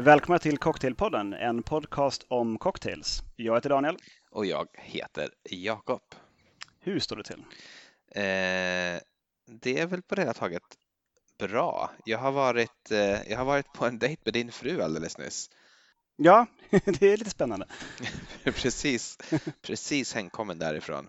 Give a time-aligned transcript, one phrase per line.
[0.00, 3.22] Välkomna till Cocktailpodden, en podcast om cocktails.
[3.36, 3.96] Jag heter Daniel.
[4.30, 6.02] Och jag heter Jakob.
[6.80, 7.44] Hur står det till?
[8.10, 9.00] Eh,
[9.46, 10.62] det är väl på det hela taget
[11.38, 11.90] bra.
[12.04, 15.50] Jag har, varit, eh, jag har varit på en dejt med din fru alldeles nyss.
[16.16, 17.66] Ja, det är lite spännande.
[18.44, 19.18] precis,
[19.62, 21.08] precis hemkommen därifrån.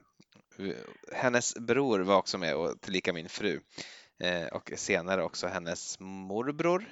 [1.13, 3.59] Hennes bror var också med och tillika min fru
[4.19, 6.85] eh, och senare också hennes morbror.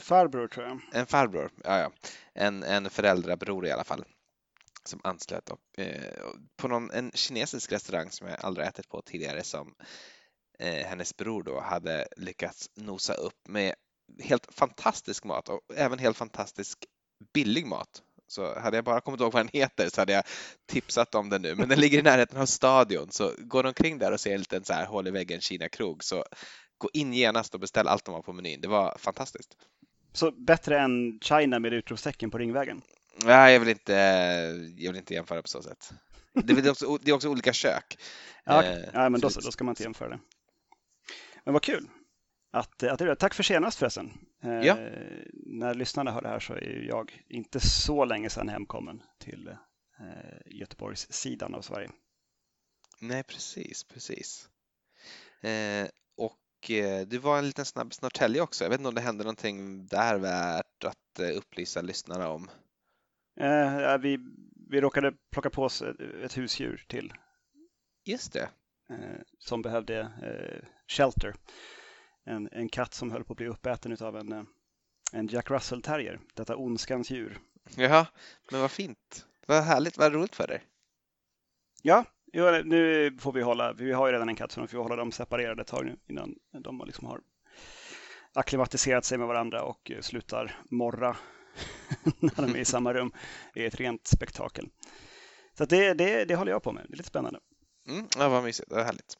[0.00, 0.80] Farbror tror jag.
[0.92, 1.92] En farbror, ja, ja.
[2.34, 4.04] En, en föräldrabror i alla fall
[4.88, 6.24] som anslöt upp, eh,
[6.56, 9.74] på någon, en kinesisk restaurang som jag aldrig ätit på tidigare som
[10.58, 13.74] eh, hennes bror då hade lyckats nosa upp med
[14.22, 16.78] helt fantastisk mat och även helt fantastisk
[17.34, 18.02] billig mat.
[18.26, 20.24] Så hade jag bara kommit ihåg vad den heter så hade jag
[20.66, 21.54] tipsat om den nu.
[21.54, 24.38] Men den ligger i närheten av stadion så går du omkring där och ser en
[24.38, 26.24] liten så här hål i väggen Kina-krog så
[26.78, 28.60] gå in genast och beställ allt de har på menyn.
[28.60, 29.56] Det var fantastiskt.
[30.14, 32.82] Så bättre än China med utropstecken på Ringvägen?
[33.24, 33.92] Nej, jag vill inte,
[34.76, 35.92] jag vill inte jämföra på så sätt.
[36.32, 37.98] Det är också, det är också olika kök.
[38.46, 38.72] Ja, okay.
[38.72, 40.18] Eh, ja men då, då ska man inte jämföra det.
[41.44, 41.88] Men vad kul
[42.52, 44.12] att, att det är Tack för senast förresten.
[44.42, 44.76] Eh, ja.
[45.32, 50.58] när lyssnarna hör det här så är jag inte så länge sedan hemkommen till eh,
[50.58, 51.90] Göteborgs sidan av Sverige.
[53.00, 54.48] Nej, precis, precis.
[55.40, 55.88] Eh,
[56.64, 58.64] och eh, du var en liten snabb Norrtälje också.
[58.64, 62.50] Jag vet inte om det hände någonting där värt att eh, upplysa lyssnarna om?
[63.40, 64.18] Eh, vi,
[64.70, 65.82] vi råkade plocka på oss
[66.22, 67.12] ett husdjur till.
[68.04, 68.48] Just det.
[68.90, 71.34] Eh, som behövde eh, shelter.
[72.24, 74.44] En, en katt som höll på att bli uppäten av en, eh,
[75.12, 77.38] en Jack Russell terrier, detta ondskans djur.
[77.76, 78.06] Jaha,
[78.50, 79.26] men vad fint.
[79.46, 80.64] Vad härligt, vad roligt för dig.
[81.82, 82.04] Ja,
[82.64, 84.96] nu får vi hålla, vi har ju redan en katt så nu får vi hålla
[84.96, 87.20] dem separerade ett tag nu innan de liksom har
[88.34, 91.16] akklimatiserat sig med varandra och eh, slutar morra
[92.20, 93.12] när de är i samma rum.
[93.54, 94.68] Det är ett rent spektakel.
[95.58, 96.84] Så det, det, det håller jag på med.
[96.88, 97.40] Det är lite spännande.
[97.88, 99.14] Mm, ja, vad mysigt, vad härligt.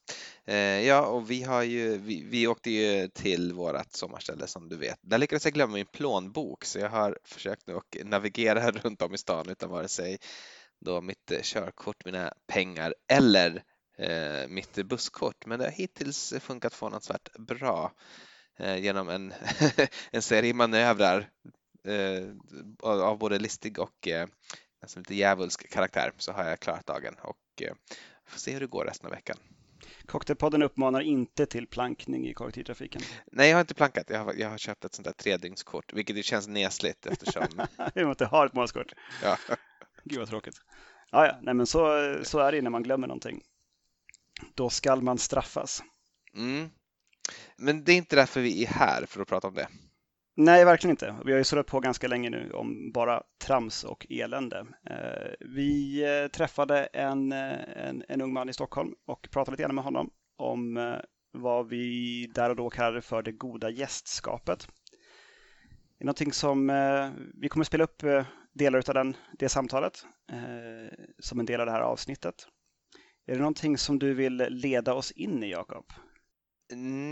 [0.44, 4.76] Eh, ja, och vi har ju, vi, vi åkte ju till vårt sommarställe som du
[4.76, 4.98] vet.
[5.02, 9.14] Där lyckades jag glömma min plånbok så jag har försökt nu att navigera runt om
[9.14, 10.18] i stan utan vare sig
[10.84, 13.62] då mitt körkort, mina pengar eller
[13.98, 15.46] eh, mitt busskort.
[15.46, 17.92] Men det har hittills funkat förvånansvärt bra
[18.58, 19.34] eh, genom en,
[20.10, 21.30] en serie manövrar
[21.84, 22.28] eh,
[22.82, 24.26] av både listig och eh,
[24.82, 27.74] alltså lite djävulsk karaktär så har jag klarat dagen och eh,
[28.26, 29.36] får se hur det går resten av veckan.
[30.06, 33.02] Cocktailpodden uppmanar inte till plankning i kollektivtrafiken.
[33.32, 34.10] Nej, jag har inte plankat.
[34.10, 37.46] Jag har, jag har köpt ett sånt där tredygnskort, vilket ju känns nesligt eftersom...
[37.94, 38.92] Vi inte har ett månadskort.
[39.22, 39.38] Ja.
[40.04, 40.56] Gud vad tråkigt.
[41.10, 41.38] Ja, ja.
[41.42, 43.42] Nej, men så, så är det när man glömmer någonting.
[44.54, 45.82] Då skall man straffas.
[46.36, 46.70] Mm.
[47.56, 49.68] Men det är inte därför vi är här, för att prata om det.
[50.36, 51.16] Nej, verkligen inte.
[51.24, 54.66] Vi har ju surrat på ganska länge nu om bara trams och elände.
[54.90, 59.62] Eh, vi eh, träffade en, eh, en, en ung man i Stockholm och pratade lite
[59.62, 60.94] grann med honom om
[61.32, 64.68] vad vi där och då kallade för det goda gästskapet.
[66.04, 70.94] Är någonting som eh, vi kommer spela upp eh, delar av den, det samtalet eh,
[71.18, 72.34] som en del av det här avsnittet.
[73.26, 75.84] Är det någonting som du vill leda oss in i, Jakob?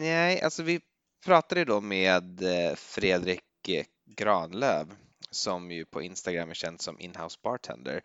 [0.00, 0.80] Nej, alltså vi
[1.24, 2.42] pratade då med
[2.76, 3.70] Fredrik
[4.16, 4.94] Granlöv
[5.30, 8.02] som ju på Instagram är känd som inhouse bartender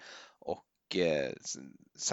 [0.87, 1.31] och eh,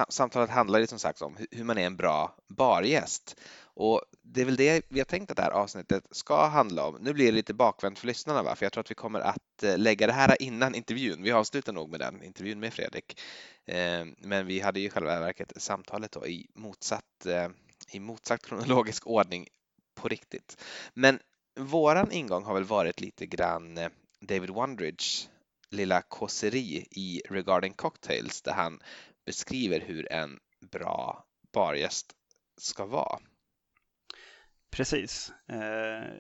[0.09, 3.37] samtalet handlar ju som sagt om hur man är en bra bargäst.
[3.63, 6.97] Och det är väl det vi har tänkt att det här avsnittet ska handla om.
[7.01, 8.57] Nu blir det lite bakvänt för lyssnarna, va?
[8.57, 11.23] för jag tror att vi kommer att eh, lägga det här innan intervjun.
[11.23, 13.21] Vi avslutar nog med den intervjun med Fredrik.
[13.67, 17.49] Eh, men vi hade ju själva verket samtalet då i motsatt, eh,
[17.91, 19.49] i motsatt kronologisk ordning
[19.95, 20.63] på riktigt.
[20.95, 21.19] Men
[21.61, 23.79] våran ingång har väl varit lite grann
[24.21, 25.29] David Wondridge
[25.75, 28.81] lilla kåseri i Regarding Cocktails där han
[29.27, 30.39] beskriver hur en
[30.71, 32.13] bra bargäst
[32.57, 33.19] ska vara.
[34.71, 35.33] Precis.
[35.49, 36.13] Eh,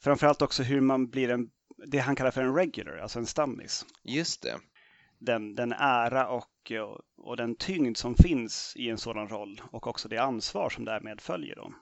[0.00, 1.50] framförallt också hur man blir en,
[1.86, 3.86] det han kallar för en regular, alltså en stammis.
[4.02, 4.58] Just det.
[5.18, 6.72] Den, den ära och,
[7.16, 11.20] och den tyngd som finns i en sådan roll och också det ansvar som därmed
[11.20, 11.56] följer.
[11.56, 11.74] Då.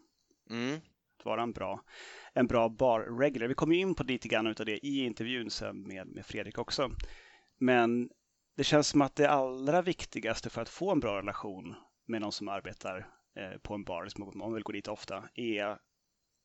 [0.50, 0.81] Mm
[1.20, 1.84] att vara en bra,
[2.34, 3.49] en bra bar regular.
[3.49, 6.90] Vi kommer in på lite grann av det i intervjun sen med, med Fredrik också.
[7.58, 8.11] Men
[8.56, 11.75] det känns som att det allra viktigaste för att få en bra relation
[12.06, 15.28] med någon som arbetar eh, på en bar, liksom, om man vill gå dit ofta,
[15.34, 15.78] är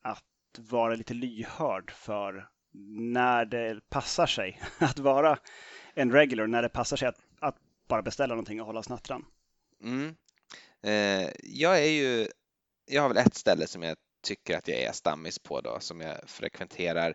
[0.02, 0.24] att
[0.58, 2.48] vara lite lyhörd för
[3.12, 5.38] när det passar sig att vara
[5.94, 7.56] en regular, när det passar sig att, att
[7.88, 9.24] bara beställa någonting och hålla snattran.
[9.82, 10.16] Mm.
[10.82, 12.28] Eh, jag är ju,
[12.86, 13.96] jag har väl ett ställe som jag
[14.26, 17.14] tycker att jag är stammis på då som jag frekventerar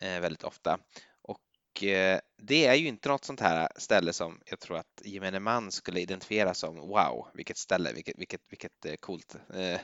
[0.00, 0.78] eh, väldigt ofta.
[1.22, 5.40] Och eh, det är ju inte något sånt här ställe som jag tror att gemene
[5.40, 9.80] man skulle identifiera som wow, vilket ställe, vilket, vilket, vilket eh, coolt, eh,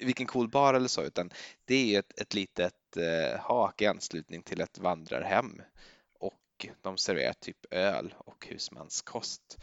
[0.00, 1.30] vilken cool bar eller så, utan
[1.64, 5.62] det är ju ett, ett litet eh, hak i anslutning till ett vandrarhem
[6.20, 9.58] och de serverar typ öl och husmanskost.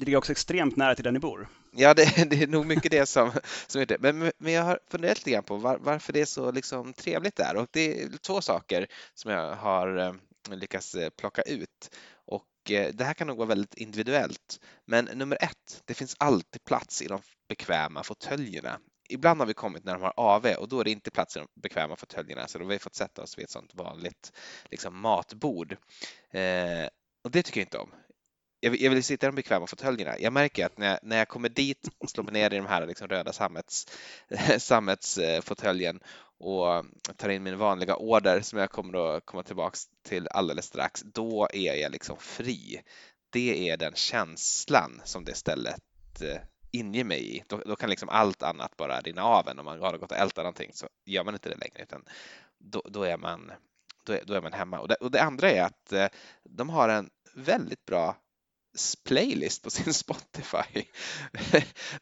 [0.00, 1.48] Det ligger också extremt nära till där ni bor.
[1.72, 3.32] Ja, det, det är nog mycket det som,
[3.66, 3.98] som är det.
[4.00, 7.36] Men, men jag har funderat lite grann på var, varför det är så liksom trevligt
[7.36, 10.12] där och det är två saker som jag har eh,
[10.56, 11.96] lyckats eh, plocka ut.
[12.12, 14.60] Och eh, det här kan nog vara väldigt individuellt.
[14.84, 18.78] Men nummer ett, det finns alltid plats i de bekväma fåtöljerna.
[19.08, 21.38] Ibland har vi kommit när de har AV och då är det inte plats i
[21.38, 24.32] de bekväma fåtöljerna så då har vi fått sätta oss vid ett sånt vanligt
[24.70, 25.72] liksom, matbord.
[26.30, 26.88] Eh,
[27.24, 27.90] och det tycker jag inte om
[28.60, 30.18] jag, vill, jag vill sitta i de bekväma fåtöljerna.
[30.18, 32.66] Jag märker att när jag, när jag kommer dit och slår mig ner i de
[32.66, 33.86] här liksom röda sammets,
[34.58, 36.84] sammetsfåtöljen eh, och
[37.16, 41.48] tar in min vanliga order som jag kommer att komma tillbaks till alldeles strax, då
[41.52, 42.80] är jag liksom fri.
[43.30, 45.82] Det är den känslan som det stället
[46.22, 46.40] eh,
[46.70, 47.44] inger mig i.
[47.46, 49.58] Då, då, kan liksom allt annat bara rinna av en.
[49.58, 52.04] Om man har gått och ältat någonting så gör man inte det längre utan
[52.58, 53.52] då, då är, man,
[54.04, 54.78] då, är, då är man hemma.
[54.78, 56.06] Och det, och det andra är att eh,
[56.44, 58.16] de har en väldigt bra
[59.04, 60.84] playlist på sin Spotify.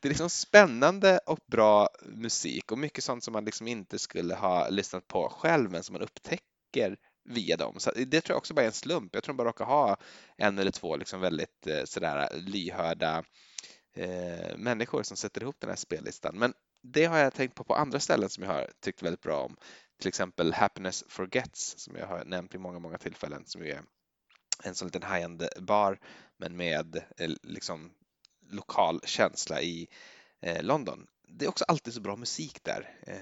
[0.01, 4.35] Det är liksom spännande och bra musik och mycket sånt som man liksom inte skulle
[4.35, 7.75] ha lyssnat på själv men som man upptäcker via dem.
[7.79, 9.15] Så det tror jag också bara är en slump.
[9.15, 9.97] Jag tror de bara råkar ha
[10.37, 13.25] en eller två liksom väldigt eh, sådär lyhörda
[13.97, 16.39] eh, människor som sätter ihop den här spellistan.
[16.39, 19.45] Men det har jag tänkt på på andra ställen som jag har tyckt väldigt bra
[19.45, 19.57] om.
[20.01, 23.83] Till exempel Happiness Forgets som jag har nämnt vid många, många tillfällen som är
[24.65, 25.99] en sån liten high-end bar
[26.39, 27.91] men med eh, liksom
[28.51, 29.89] lokal känsla i
[30.43, 31.07] eh, London.
[31.29, 32.95] Det är också alltid så bra musik där.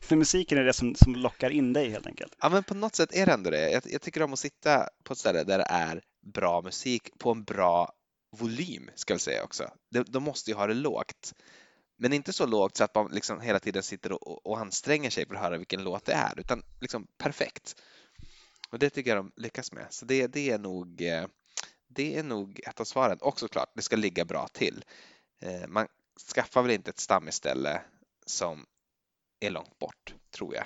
[0.00, 0.18] För eh.
[0.18, 2.36] musiken är det som, som lockar in dig helt enkelt?
[2.40, 3.70] Ja, men på något sätt är det ändå det.
[3.70, 7.30] Jag, jag tycker om att sitta på ett ställe där det är bra musik på
[7.30, 7.92] en bra
[8.36, 9.70] volym, ska jag säga också.
[9.90, 11.34] De, de måste ju ha det lågt.
[11.96, 15.26] Men inte så lågt så att man liksom hela tiden sitter och, och anstränger sig
[15.26, 17.76] för att höra vilken låt det är, utan liksom perfekt.
[18.72, 19.86] Och det tycker jag de lyckas med.
[19.90, 21.26] Så det, det, är, nog, eh,
[21.88, 23.18] det är nog ett av svaren.
[23.20, 24.84] Och såklart, det ska ligga bra till.
[25.42, 25.86] Eh, man
[26.34, 27.82] skaffar väl inte ett stammisställe
[28.26, 28.66] som
[29.40, 30.64] är långt bort, tror jag.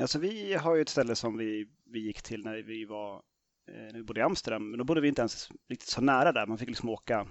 [0.00, 3.22] Alltså vi har ju ett ställe som vi, vi gick till när vi var
[3.68, 6.32] eh, när vi bodde i Amsterdam, men då bodde vi inte ens riktigt så nära
[6.32, 6.46] där.
[6.46, 7.28] Man fick liksom åka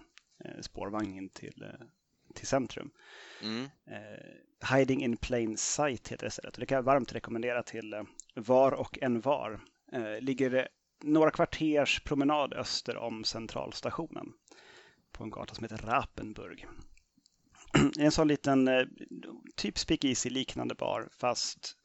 [0.62, 1.66] spårvagn till,
[2.34, 2.92] till centrum.
[3.42, 3.70] Mm.
[4.74, 8.72] Hiding in plain sight heter det stället och det kan jag varmt rekommendera till var
[8.72, 9.60] och en var
[9.92, 10.68] Eh, ligger
[11.04, 14.34] några kvarters promenad öster om centralstationen
[15.12, 16.68] på en gata som heter Rapenburg.
[18.00, 18.86] en sån liten eh,
[19.56, 21.78] typ speakeasy liknande bar fast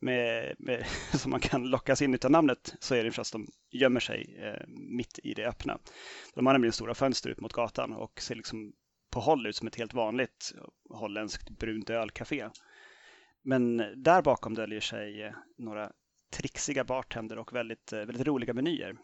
[0.00, 4.00] med, med, som man kan lockas in utav namnet så är det förstås de gömmer
[4.00, 5.78] sig eh, mitt i det öppna.
[6.34, 8.72] De har nämligen stora fönster ut mot gatan och ser liksom
[9.10, 10.52] på håll ut som ett helt vanligt
[10.90, 12.48] holländskt brunt ölcafé.
[13.42, 15.92] Men eh, där bakom döljer sig eh, några
[16.30, 18.96] trixiga bartender och väldigt, eh, väldigt roliga menyer.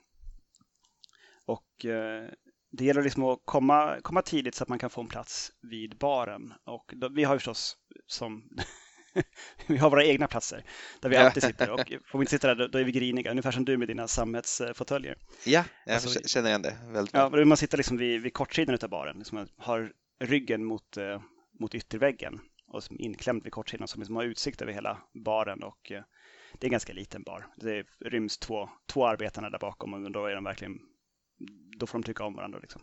[1.47, 2.31] Och eh,
[2.71, 5.97] det gäller liksom att komma, komma tidigt så att man kan få en plats vid
[5.99, 6.53] baren.
[6.65, 7.77] Och då, vi har ju förstås
[8.07, 8.49] som
[9.67, 10.65] vi har våra egna platser
[11.01, 13.51] där vi alltid sitter och får vi inte sitta där då är vi griniga, ungefär
[13.51, 15.17] som du med dina sammetsfåtöljer.
[15.45, 18.89] Ja, jag alltså, känner igen det väldigt Ja, man sitter liksom vid, vid kortsidan av
[18.89, 21.23] baren, liksom har ryggen mot, eh,
[21.61, 25.93] mot ytterväggen och inklämd vid kortsidan som liksom har utsikt över hela baren och
[26.59, 27.47] det är en ganska liten bar.
[27.57, 30.81] Det ryms två, två arbetare där bakom och då är de verkligen,
[31.79, 32.59] då får de tycka om varandra.
[32.59, 32.83] Liksom.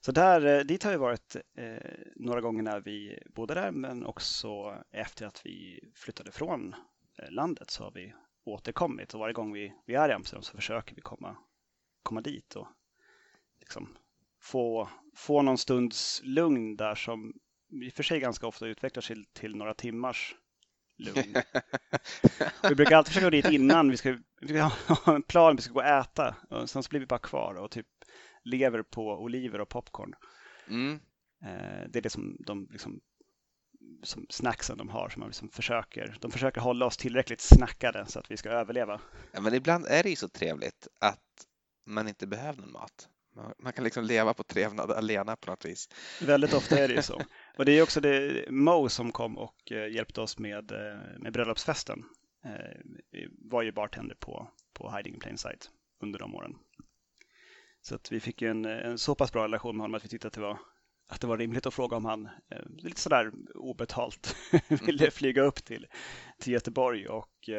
[0.00, 4.06] Så där, eh, dit har vi varit eh, några gånger när vi bodde där men
[4.06, 6.74] också efter att vi flyttade från
[7.18, 10.56] eh, landet så har vi återkommit och varje gång vi, vi är i Amsterdam så
[10.56, 11.36] försöker vi komma,
[12.02, 12.68] komma dit och
[13.60, 13.96] liksom
[14.40, 17.32] få, få någon stunds lugn där som
[17.82, 20.36] i och för sig ganska ofta utvecklar sig till, till några timmars
[21.00, 21.34] lugn.
[22.68, 25.62] vi brukar alltid försöka gå dit innan vi ska, vi ska ha en plan, vi
[25.62, 26.36] ska gå och äta.
[26.50, 27.86] Och sen så blir vi bara kvar och typ
[28.44, 30.14] lever på oliver och popcorn.
[30.68, 31.00] Mm.
[31.44, 33.00] Eh, det är det som de liksom,
[34.02, 36.16] som snacksen de har som man liksom försöker.
[36.20, 39.00] De försöker hålla oss tillräckligt snackade så att vi ska överleva.
[39.32, 41.46] Ja, men ibland är det ju så trevligt att
[41.86, 43.08] man inte behöver någon mat.
[43.58, 45.88] Man kan liksom leva på trevnad alena på något vis.
[46.20, 47.22] Väldigt ofta är det ju så.
[47.58, 51.32] Och det är också det Mo som kom och eh, hjälpte oss med, eh, med
[51.32, 52.04] bröllopsfesten.
[52.44, 55.70] Eh, var ju bartender på, på Hiding in Plain Sight
[56.02, 56.54] under de åren.
[57.82, 60.08] Så att vi fick ju en, en så pass bra relation med honom att vi
[60.08, 60.58] tyckte att det var,
[61.08, 62.28] att det var rimligt att fråga om han
[62.78, 64.36] lite sådär obetalt
[64.68, 65.86] ville flyga upp till,
[66.38, 67.50] till Göteborg och,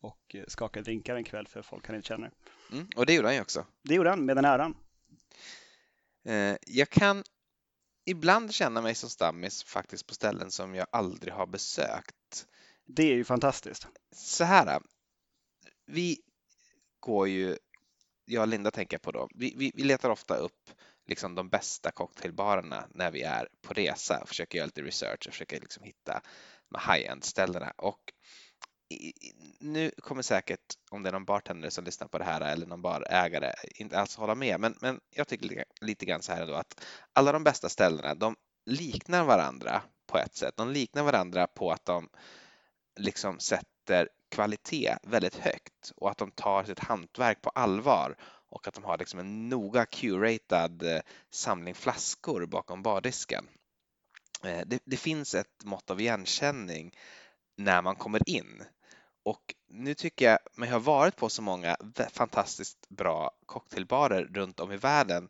[0.00, 2.30] och skaka drinkar en kväll för folk han inte känner.
[2.72, 3.66] Mm, och det gjorde han ju också.
[3.82, 4.74] Det gjorde han med den äran.
[6.26, 7.24] Eh, jag kan
[8.04, 12.46] ibland känna mig som stammis faktiskt på ställen som jag aldrig har besökt.
[12.86, 13.86] Det är ju fantastiskt.
[14.14, 14.80] Så här,
[15.86, 16.20] vi
[17.00, 17.56] går ju,
[18.24, 20.70] jag och Linda tänker på då, vi, vi, vi letar ofta upp
[21.06, 25.32] liksom de bästa cocktailbarerna när vi är på resa och försöker göra lite research och
[25.32, 26.20] försöker liksom hitta
[26.70, 27.70] de high-end ställena.
[27.76, 28.12] Och
[29.60, 32.82] nu kommer säkert, om det är någon bartender som lyssnar på det här eller någon
[32.82, 36.84] barägare, inte alls hålla med, men, men jag tycker lite grann så här ändå att
[37.12, 40.56] alla de bästa ställena, de liknar varandra på ett sätt.
[40.56, 42.08] De liknar varandra på att de
[42.96, 48.16] liksom sätter kvalitet väldigt högt och att de tar sitt hantverk på allvar
[48.48, 51.00] och att de har liksom en noga curated eh,
[51.30, 53.48] samling flaskor bakom bardisken.
[54.44, 56.92] Eh, det, det finns ett mått av igenkänning
[57.56, 58.64] när man kommer in.
[59.26, 61.76] Och nu tycker jag mig ha varit på så många
[62.12, 65.28] fantastiskt bra cocktailbarer runt om i världen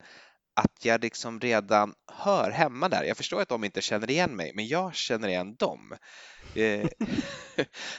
[0.55, 3.05] att jag liksom redan hör hemma där.
[3.05, 5.97] Jag förstår att de inte känner igen mig, men jag känner igen dem.
[6.57, 6.89] Eh,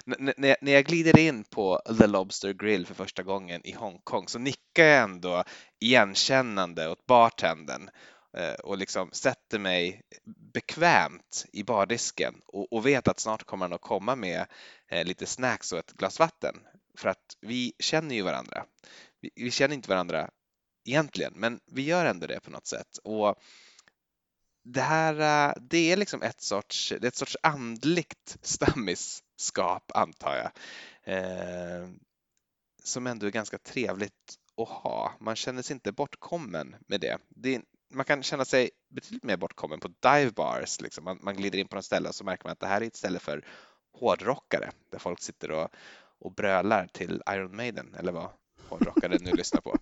[0.38, 4.84] när jag glider in på The Lobster Grill för första gången i Hongkong så nickar
[4.84, 5.44] jag ändå
[5.80, 7.89] igenkännande åt bartendern
[8.38, 10.01] Eh, och liksom sätter mig
[10.53, 14.46] bekvämt i bardisken och, och vet att snart kommer han att komma med
[14.88, 16.56] eh, lite snacks och ett glas vatten.
[16.98, 18.65] För att vi känner ju varandra.
[19.22, 20.29] Vi, vi känner inte varandra
[20.86, 22.98] egentligen, men vi gör ändå det på något sätt.
[23.03, 23.36] Och
[24.63, 25.13] det här,
[25.50, 30.51] eh, det är liksom ett sorts, det är ett sorts andligt stammisskap antar jag.
[31.15, 31.89] Eh,
[32.84, 35.13] som ändå är ganska trevligt att ha.
[35.20, 37.17] Man känner sig inte bortkommen med det.
[37.29, 40.82] det man kan känna sig betydligt mer bortkommen på dive bars.
[40.82, 41.03] Liksom.
[41.03, 42.86] Man, man glider in på något ställe och så märker man att det här är
[42.86, 43.46] ett ställe för
[43.94, 45.70] hårdrockare där folk sitter och,
[46.20, 48.29] och brölar till Iron Maiden eller vad
[48.70, 49.77] hårdrockare nu lyssnar på.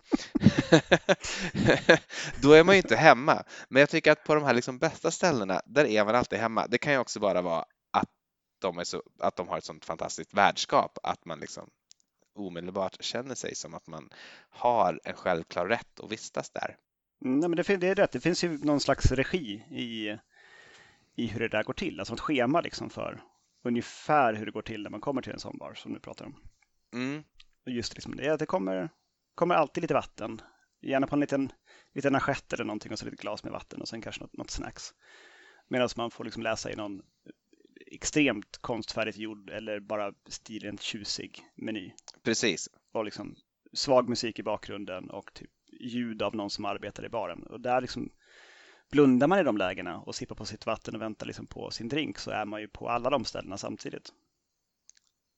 [2.42, 3.44] Då är man ju inte hemma.
[3.70, 6.68] Men jag tycker att på de här liksom bästa ställena, där är man alltid hemma.
[6.68, 8.10] Det kan ju också bara vara att
[8.60, 11.70] de, är så, att de har ett sånt fantastiskt värdskap att man liksom
[12.36, 14.10] omedelbart känner sig som att man
[14.50, 16.78] har en självklar rätt att vistas där.
[17.20, 18.12] Nej, men det, det är rätt.
[18.12, 20.18] Det finns ju någon slags regi i,
[21.16, 22.00] i hur det där går till.
[22.00, 23.22] Alltså ett schema liksom för
[23.64, 26.26] ungefär hur det går till när man kommer till en sån bar som du pratar
[26.26, 26.36] om.
[26.94, 27.24] Mm.
[27.66, 28.90] Och just liksom det, det kommer,
[29.36, 30.42] kommer alltid lite vatten.
[30.82, 31.52] Gärna på en liten,
[31.94, 34.52] liten assiett eller någonting och så lite glas med vatten och sen kanske något, något
[34.52, 34.94] snacks.
[35.68, 37.02] Medan man får liksom läsa i någon
[37.92, 41.92] extremt konstfärdigt gjord eller bara stilrent tjusig meny.
[42.24, 42.70] Precis.
[42.92, 43.36] Och liksom
[43.74, 47.44] svag musik i bakgrunden och typ ljud av någon som arbetar i baren.
[47.44, 48.10] Och där liksom
[48.92, 51.90] blundar man i de lägena och sippar på sitt vatten och väntar liksom på sin
[51.90, 54.14] drink så är man ju på alla de ställena samtidigt.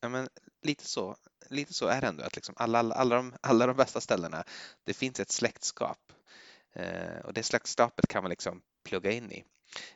[0.01, 0.29] Ja, men
[0.61, 1.15] lite så,
[1.49, 4.43] lite så är det ändå att liksom alla, alla, alla, de, alla de bästa ställena,
[4.83, 6.13] det finns ett släktskap
[6.73, 9.43] eh, och det släktskapet kan man liksom plugga in i.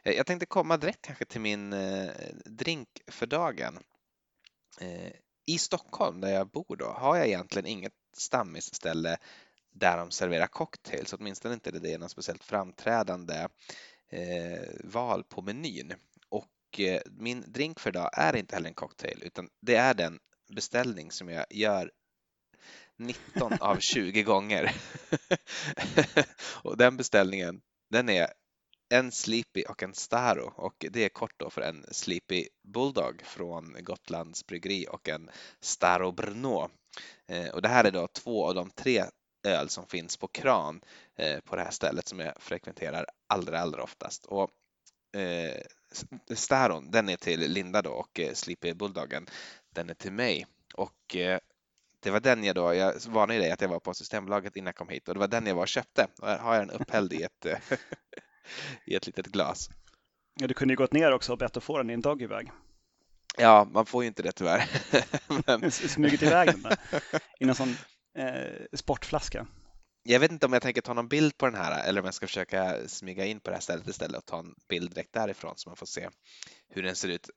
[0.04, 2.12] Eh, jag tänkte komma direkt kanske till min eh,
[2.46, 3.80] drink för dagen.
[4.80, 5.12] Eh,
[5.46, 9.18] I Stockholm där jag bor då har jag egentligen inget stammisställe
[9.72, 13.48] där de serverar cocktails, åtminstone inte det är något speciellt framträdande
[14.10, 15.94] eh, val på menyn.
[16.30, 20.20] Och eh, min drink för idag är inte heller en cocktail utan det är den
[20.56, 21.92] beställning som jag gör
[22.98, 24.76] 19 av 20 gånger.
[26.64, 28.28] och den beställningen, den är
[28.90, 33.78] en Sleepy och en Staro och det är kort då för en Sleepy Bulldog från
[33.80, 35.30] Gotlands bryggeri och en
[35.62, 36.70] Staro Brno.
[37.28, 39.04] Eh, och det här är då två av de tre
[39.44, 40.82] öl som finns på kran
[41.16, 44.26] eh, på det här stället som jag frekventerar allra, allra oftast.
[44.26, 44.50] Och,
[45.22, 45.62] eh,
[46.36, 49.28] Staron, den är till Linda då och eh, Sleepy Bulldoggen,
[49.74, 50.46] den är till mig.
[50.74, 51.40] Och eh,
[52.00, 54.76] det var den jag då, jag varnade dig att jag var på Systembolaget innan jag
[54.76, 56.08] kom hit och det var den jag var och köpte.
[56.22, 57.46] Och här har jag den upphälld i ett,
[58.86, 59.70] i ett litet glas.
[60.40, 62.52] Ja, du kunde ju gått ner också och bett att få den i en doggyväg.
[63.38, 64.70] Ja, man får ju inte det tyvärr.
[65.48, 65.72] Men...
[65.72, 66.78] Smugit iväg den där.
[67.40, 67.76] i någon sån
[68.18, 69.48] eh, sportflaska.
[70.04, 72.14] Jag vet inte om jag tänker ta någon bild på den här eller om jag
[72.14, 75.54] ska försöka smyga in på det här stället istället och ta en bild direkt därifrån
[75.58, 76.10] så man får se
[76.70, 77.30] hur den ser ut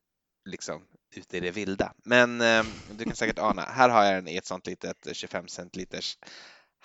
[0.45, 1.93] liksom ute i det vilda.
[2.05, 2.65] Men eh,
[2.99, 6.19] du kan säkert ana, här har jag den i ett sånt litet 25 centiliters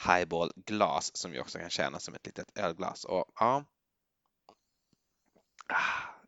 [0.08, 3.06] highball-glas som ju också kan tjäna som ett litet ölglas.
[3.06, 3.66] Och ja,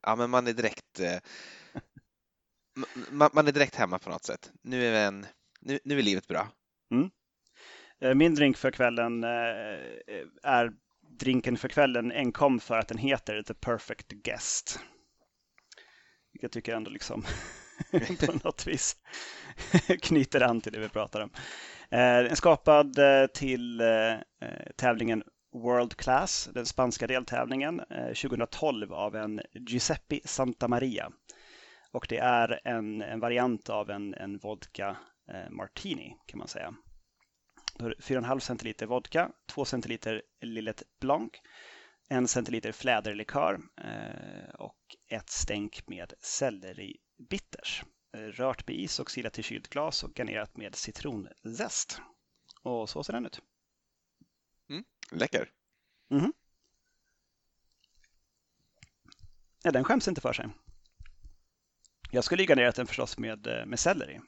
[0.02, 1.20] ja men man är direkt eh,
[3.10, 4.52] man, man, är direkt hemma på något sätt.
[4.62, 5.28] Nu är, en,
[5.60, 6.48] nu, nu är livet bra.
[6.92, 7.12] Mm.
[8.02, 10.72] Eh, min drink för kvällen eh, eh, är
[11.20, 14.80] drinken för kvällen enkom för att den heter The Perfect Guest.
[16.32, 17.24] Jag tycker ändå liksom
[18.26, 18.96] på något vis
[20.02, 21.30] knyter an till det vi pratar om.
[21.90, 23.00] Den är skapad
[23.34, 23.82] till
[24.76, 31.12] tävlingen World Class, den spanska deltävlingen 2012 av en Giuseppe Santamaria.
[31.92, 34.98] Och det är en, en variant av en, en vodka
[35.50, 36.74] martini kan man säga.
[37.82, 41.32] 4,5 centiliter vodka, 2 centiliter Lillet Blanc,
[42.10, 47.84] 1 centiliter fläderlikör eh, och ett stänk med selleribitters.
[48.18, 52.02] Eh, rört med is och silat till kylt glas och garnerat med citronzest.
[52.64, 53.42] Och så ser den ut.
[54.70, 55.50] Mm, läcker.
[56.12, 56.34] Mm.
[59.64, 60.50] Ja, den skäms inte för sig.
[62.12, 64.20] Jag skulle ju garnerat den förstås med, eh, med selleri.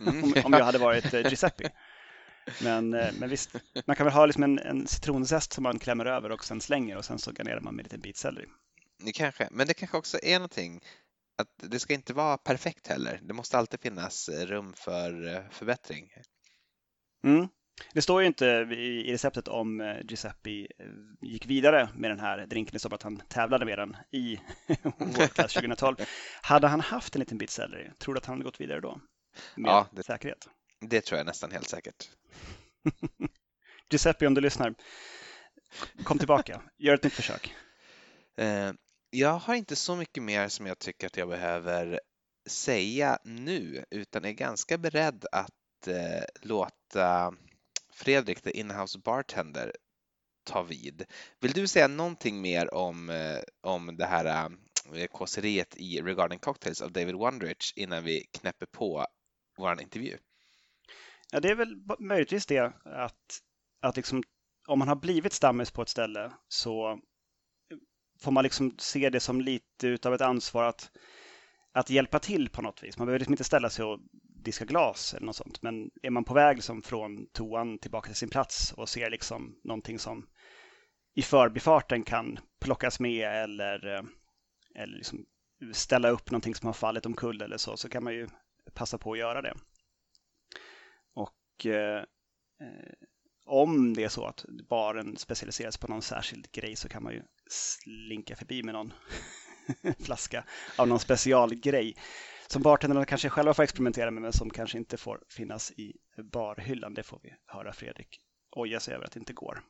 [0.00, 0.24] Mm.
[0.24, 1.72] om, om jag hade varit Giuseppe.
[2.62, 3.50] Men, eh, men visst,
[3.86, 6.96] man kan väl ha liksom en, en citronzest som man klämmer över och sen slänger
[6.96, 8.46] och sen så garnerar man med en liten bit selleri.
[9.04, 10.80] Det kanske, men det kanske också är någonting
[11.38, 13.20] att det ska inte vara perfekt heller.
[13.22, 16.12] Det måste alltid finnas rum för eh, förbättring.
[17.24, 17.48] Mm.
[17.92, 20.50] Det står ju inte i receptet om eh, Giuseppe
[21.20, 24.40] gick vidare med den här drinken, det står bara att han tävlade med den i
[24.98, 25.96] World Class 2012.
[26.42, 29.00] Hade han haft en liten bit selleri, tror du att han hade gått vidare då?
[29.56, 30.48] Med ja, det, säkerhet?
[30.82, 32.10] Det tror jag nästan helt säkert.
[33.90, 34.74] Giuseppe, om du lyssnar,
[36.04, 37.54] kom tillbaka, gör ett nytt försök.
[38.36, 38.72] Eh,
[39.10, 42.00] jag har inte så mycket mer som jag tycker att jag behöver
[42.48, 47.34] säga nu, utan är ganska beredd att eh, låta
[47.92, 49.72] Fredrik, the inhouse bartender,
[50.44, 51.04] ta vid.
[51.40, 54.50] Vill du säga någonting mer om, eh, om det här
[55.10, 59.06] kåseriet i Regarding Cocktails av David Wondrich innan vi knäpper på
[59.58, 60.18] vår intervju?
[61.34, 63.38] Ja, det är väl möjligtvis det att,
[63.82, 64.22] att liksom,
[64.66, 67.00] om man har blivit stammis på ett ställe så
[68.20, 70.90] får man liksom se det som lite utav ett ansvar att,
[71.72, 72.98] att hjälpa till på något vis.
[72.98, 74.00] Man behöver liksom inte ställa sig och
[74.44, 75.62] diska glas eller något sånt.
[75.62, 79.60] Men är man på väg liksom från toan tillbaka till sin plats och ser liksom
[79.64, 80.26] någonting som
[81.14, 84.02] i förbifarten kan plockas med eller, eh,
[84.74, 85.24] eller liksom
[85.72, 88.28] ställa upp någonting som har fallit omkull eller så, så kan man ju
[88.74, 89.54] passa på att göra det.
[91.64, 91.96] Eh,
[92.66, 92.92] eh,
[93.46, 97.22] om det är så att baren specialiseras på någon särskild grej så kan man ju
[97.50, 98.92] slinka förbi med någon
[100.04, 100.44] flaska
[100.76, 101.96] av någon specialgrej
[102.46, 105.92] som bartenderna kanske själva får experimentera med men som kanske inte får finnas i
[106.32, 106.94] barhyllan.
[106.94, 109.62] Det får vi höra Fredrik oja sig över att det inte går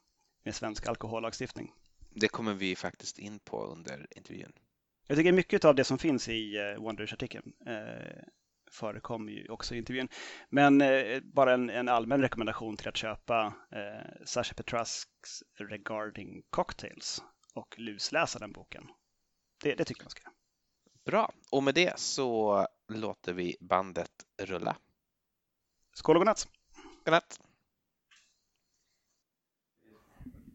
[0.44, 1.72] med svensk alkohollagstiftning.
[2.10, 4.52] Det kommer vi faktiskt in på under intervjun.
[5.06, 8.22] Jag tycker mycket av det som finns i Wonders-artikeln eh,
[8.72, 10.08] förekommer ju också i intervjun.
[10.48, 17.22] Men eh, bara en, en, allmän rekommendation till att köpa eh, Sasha Petrasks Regarding Cocktails
[17.54, 18.88] och lusläsa den boken.
[19.62, 20.30] Det, det tycker jag man ska
[21.04, 24.10] Bra, och med det så låter vi bandet
[24.42, 24.76] rulla.
[25.94, 26.48] Skål och godnatt!
[27.04, 27.40] Godnatt!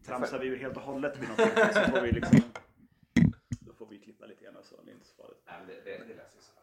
[0.06, 2.40] Tramsar vi ju helt och hållet vid någonting så får vi liksom
[3.60, 5.42] då får vi klippa lite grann så det är inte så farligt.
[5.46, 6.57] Nej, det, det, det löser sig.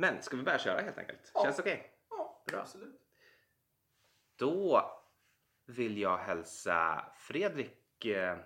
[0.00, 1.30] Men ska vi börja köra helt enkelt?
[1.34, 1.42] Ja.
[1.44, 1.74] Känns okej?
[1.74, 1.88] Okay?
[2.10, 2.60] Ja, Bra.
[2.60, 3.00] absolut.
[4.36, 4.90] Då
[5.66, 8.38] vill jag hälsa Fredrik eh,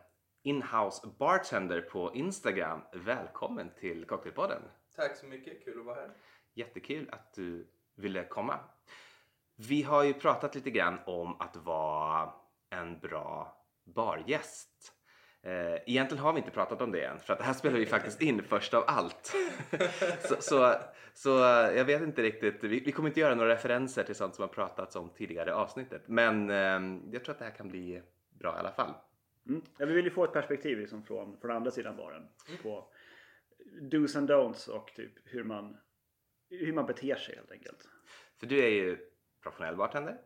[0.42, 4.62] Inhouse Bartender på Instagram välkommen till Cocktailpodden.
[4.96, 6.10] Tack så mycket, kul att vara här.
[6.54, 8.58] Jättekul att du ville komma.
[9.56, 12.32] Vi har ju pratat lite grann om att vara
[12.70, 14.93] en bra bargäst.
[15.46, 17.86] Eh, egentligen har vi inte pratat om det än för att det här spelar vi
[17.86, 19.32] faktiskt in först av allt.
[20.20, 20.74] så, så,
[21.14, 21.30] så,
[21.76, 24.48] jag vet inte riktigt, vi, vi, kommer inte göra några referenser till sånt som har
[24.48, 28.56] pratats om tidigare i avsnittet men eh, jag tror att det här kan bli bra
[28.56, 28.94] i alla fall.
[29.48, 29.62] Mm.
[29.78, 32.28] Ja, vi vill ju få ett perspektiv liksom från, från andra sidan baren
[32.62, 32.92] på
[33.90, 35.76] dos and don'ts och typ hur man,
[36.50, 37.88] hur man beter sig helt enkelt.
[38.40, 38.98] För du är ju
[39.42, 40.18] professionell bartender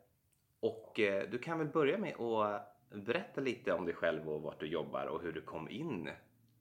[0.60, 4.60] och eh, du kan väl börja med att berätta lite om dig själv och vart
[4.60, 6.08] du jobbar och hur du kom in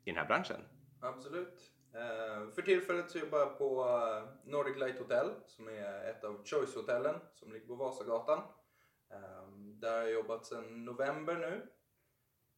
[0.04, 0.62] i den här branschen.
[1.02, 1.72] Absolut.
[1.94, 6.44] Eh, för tillfället så jobbar jag på eh, Nordic Light Hotel som är ett av
[6.46, 8.40] Choice-hotellen som ligger på Vasagatan.
[9.10, 11.68] Ehm, där har jag jobbat sedan november nu.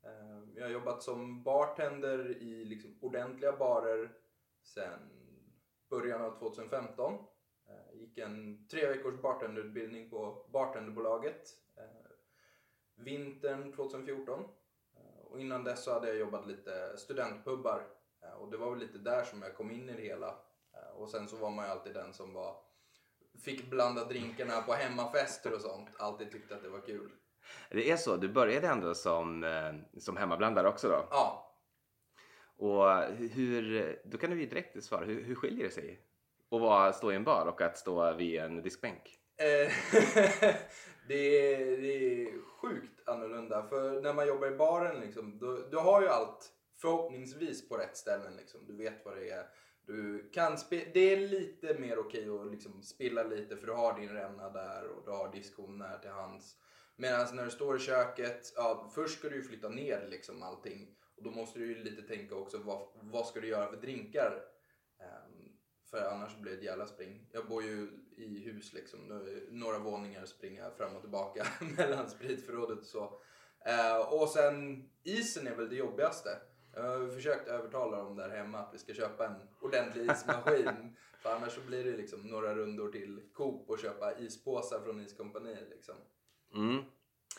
[0.09, 4.11] Ehm, jag har jobbat som bartender i liksom ordentliga barer
[4.63, 4.99] sedan
[5.89, 7.13] början av 2015.
[7.65, 11.41] Jag eh, Gick en tre veckors bartenderutbildning på Bartenderbolaget
[11.77, 12.08] ehm,
[12.99, 14.43] vintern 2014.
[15.23, 17.83] Och innan dess så hade jag jobbat lite studentpubbar
[18.23, 20.27] Eh, och det var väl lite där som jag kom in i det hela.
[20.73, 22.55] Eh, och sen så var man ju alltid den som var
[23.43, 25.89] fick blanda drinkarna på hemmafester och sånt.
[25.99, 27.11] Alltid tyckte att det var kul.
[27.69, 31.07] Det är så, du började ändå som, eh, som hemmablandare också då?
[31.11, 31.45] Ja.
[32.57, 36.05] Och hur, då kan du ju direkt svara, hur, hur skiljer det sig
[36.51, 39.01] att stå i en bar och att stå vid en diskbänk?
[41.09, 43.67] Det, är, det är sjukt annorlunda.
[43.67, 47.97] För när man jobbar i baren, liksom, du, du har ju allt förhoppningsvis på rätt
[47.97, 48.35] ställen.
[48.37, 48.65] Liksom.
[48.67, 49.45] Du vet vad det är.
[49.85, 54.09] Du kan det är lite mer okej att liksom spilla lite för du har din
[54.09, 56.55] ränna där och du har diskon nära till hands.
[56.95, 60.95] Medan när du står i köket, ja, först ska du ju flytta ner liksom allting.
[61.17, 64.41] Och då måste du ju lite tänka också, vad, vad ska du göra för drinkar?
[65.91, 67.27] För annars blir det ett jävla spring.
[67.31, 68.99] Jag bor ju i hus liksom,
[69.49, 71.47] några våningar springer jag fram och tillbaka
[71.77, 73.19] mellan spritförrådet och så.
[73.65, 76.29] Eh, och sen isen är väl det jobbigaste.
[76.75, 80.95] Jag har försökt övertala dem där hemma att vi ska köpa en ordentlig ismaskin.
[81.21, 85.69] för annars så blir det liksom några rundor till Coop och köpa ispåsar från iskompaniet
[85.69, 85.95] liksom.
[86.55, 86.83] Mm.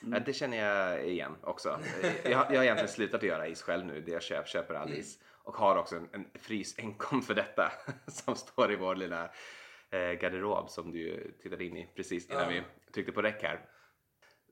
[0.02, 1.80] Ja, det känner jag igen också.
[2.24, 4.00] Jag, har- jag har egentligen slutat att göra is själv nu.
[4.00, 5.18] Det jag köper, köper all is.
[5.50, 7.72] Och har också en, en frys enkom för detta.
[8.06, 9.24] Som står i vår lilla
[9.90, 12.48] eh, garderob som du tittade in i precis innan Ja.
[12.48, 13.68] vi tryckte på räck här.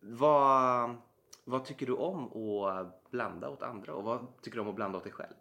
[0.01, 0.97] Vad,
[1.45, 2.33] vad tycker du om
[2.65, 5.35] att blanda åt andra och vad tycker du om att blanda åt dig själv?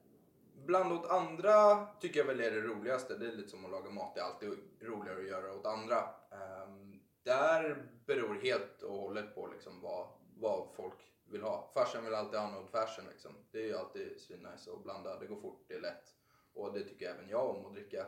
[0.65, 3.17] Bland åt andra tycker jag väl är det roligaste.
[3.17, 4.15] Det är lite som att laga mat.
[4.15, 4.50] Det är alltid
[4.82, 5.98] roligare att göra åt andra.
[6.32, 11.00] Ehm, där beror helt och hållet på liksom vad, vad folk
[11.32, 11.72] vill ha.
[11.74, 13.32] Farsan vill alltid ha old fashion liksom.
[13.52, 15.20] Det är ju alltid svinnice att blanda.
[15.20, 16.13] Det går fort, det är lätt.
[16.54, 18.02] Och det tycker även jag om att dricka.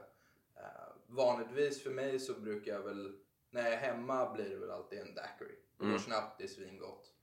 [0.58, 4.72] Uh, vanligtvis för mig så brukar jag väl, när jag är hemma blir det väl
[4.72, 5.56] alltid en daiquiri.
[5.78, 6.00] Det går Mm.
[6.00, 7.14] snabbt, det är svingott.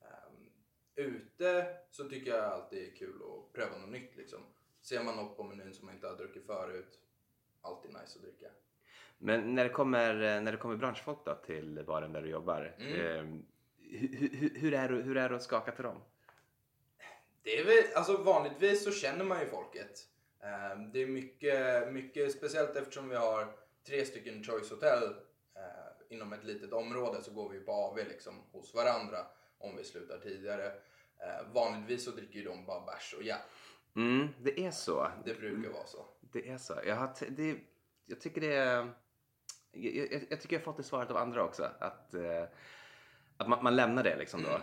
[0.00, 0.50] Ehm,
[0.94, 4.40] ute så tycker jag alltid det är kul att pröva något nytt liksom.
[4.82, 6.98] Ser man något på menyn som man inte har druckit förut,
[7.60, 8.46] alltid nice att dricka.
[9.18, 12.74] Men när det kommer, när det kommer branschfolk då till baren där du jobbar.
[12.78, 13.00] Mm.
[13.00, 13.40] Eh,
[13.98, 16.02] hur, hur, är hur är det att skaka till dem?
[17.42, 20.08] Det är väl, alltså vanligtvis så känner man ju folket.
[20.42, 23.46] Ehm, det är mycket, mycket, speciellt eftersom vi har
[23.86, 25.02] tre stycken Choice Hotel
[25.56, 29.18] eh, inom ett litet område så går vi på AV liksom hos varandra
[29.58, 30.66] om vi slutar tidigare.
[31.18, 33.36] Eh, vanligtvis så dricker ju de bara bärs och ja,
[33.96, 35.10] Mm, det är så.
[35.24, 36.06] det brukar vara så.
[36.20, 36.74] Det är så.
[36.86, 37.56] Jag, har det,
[38.06, 38.92] jag tycker det är...
[39.72, 41.70] Jag, jag, jag tycker jag har fått det svaret av andra också.
[41.80, 42.44] Att, eh,
[43.42, 44.48] att man, man lämnar det liksom då.
[44.48, 44.62] Mm.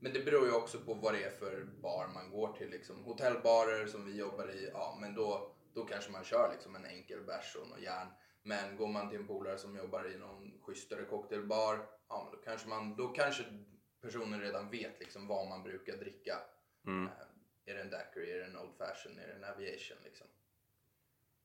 [0.00, 2.70] Men det beror ju också på vad det är för bar man går till.
[2.70, 3.04] Liksom.
[3.04, 7.20] Hotellbarer som vi jobbar i, ja men då, då kanske man kör liksom en enkel
[7.20, 8.08] bärs och något järn.
[8.42, 12.44] Men går man till en polare som jobbar i någon schysstare cocktailbar, ja men då
[12.44, 13.44] kanske, man, då kanske
[14.00, 16.38] personen redan vet liksom vad man brukar dricka.
[16.86, 17.06] Mm.
[17.06, 17.12] Eh,
[17.72, 20.26] Är det en daiquiri, är det en old fashion, är det en aviation liksom?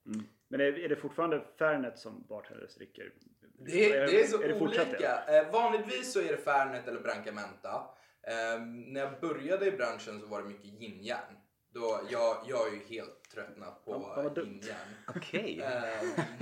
[0.05, 0.27] Mm.
[0.47, 3.13] Men är, är det fortfarande Fernet som bartenders dricker?
[3.53, 5.23] Det, är- det är så det fortsatt olika.
[5.27, 5.37] det?
[5.39, 7.87] Eh, vanligtvis så är det Fernet eller Brancamenta.
[8.27, 11.37] Eh, när jag började i branschen så var det mycket yin-yang.
[11.69, 14.93] Då, jag, jag är ju helt tröttnat på Ja, yin-yang.
[15.15, 15.59] Okej.
[15.61, 15.69] Eh,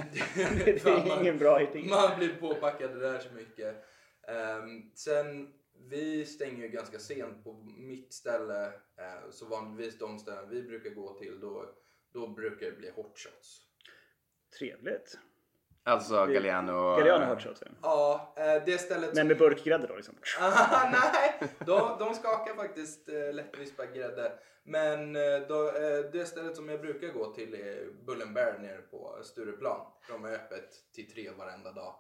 [0.66, 1.90] Det är ingen bra hitting.
[1.90, 3.86] Man blir påpackad det där så mycket.
[4.28, 5.54] Ehm, sen,
[5.90, 8.66] vi stänger ju ganska sent på mitt ställe.
[8.68, 11.66] eh, så vanligtvis de ställen vi brukar gå till då,
[12.14, 13.62] då brukar det bli hot shots.
[14.60, 15.18] Trevligt.
[15.84, 16.96] Alltså Galliano...
[16.98, 17.64] Galliano hot shots.
[17.66, 17.72] ja.
[17.82, 20.16] Ja, eh, det stället Men med burkgrädde då liksom?
[20.40, 24.32] Ah, nej, de, de skakar faktiskt eh, lättvispad grädde.
[24.64, 25.72] Men eh, då,
[26.14, 29.82] det stället som jag brukar gå till är Bull Bear nere på Stureplan.
[30.08, 31.96] De är öppet till tre varenda dag.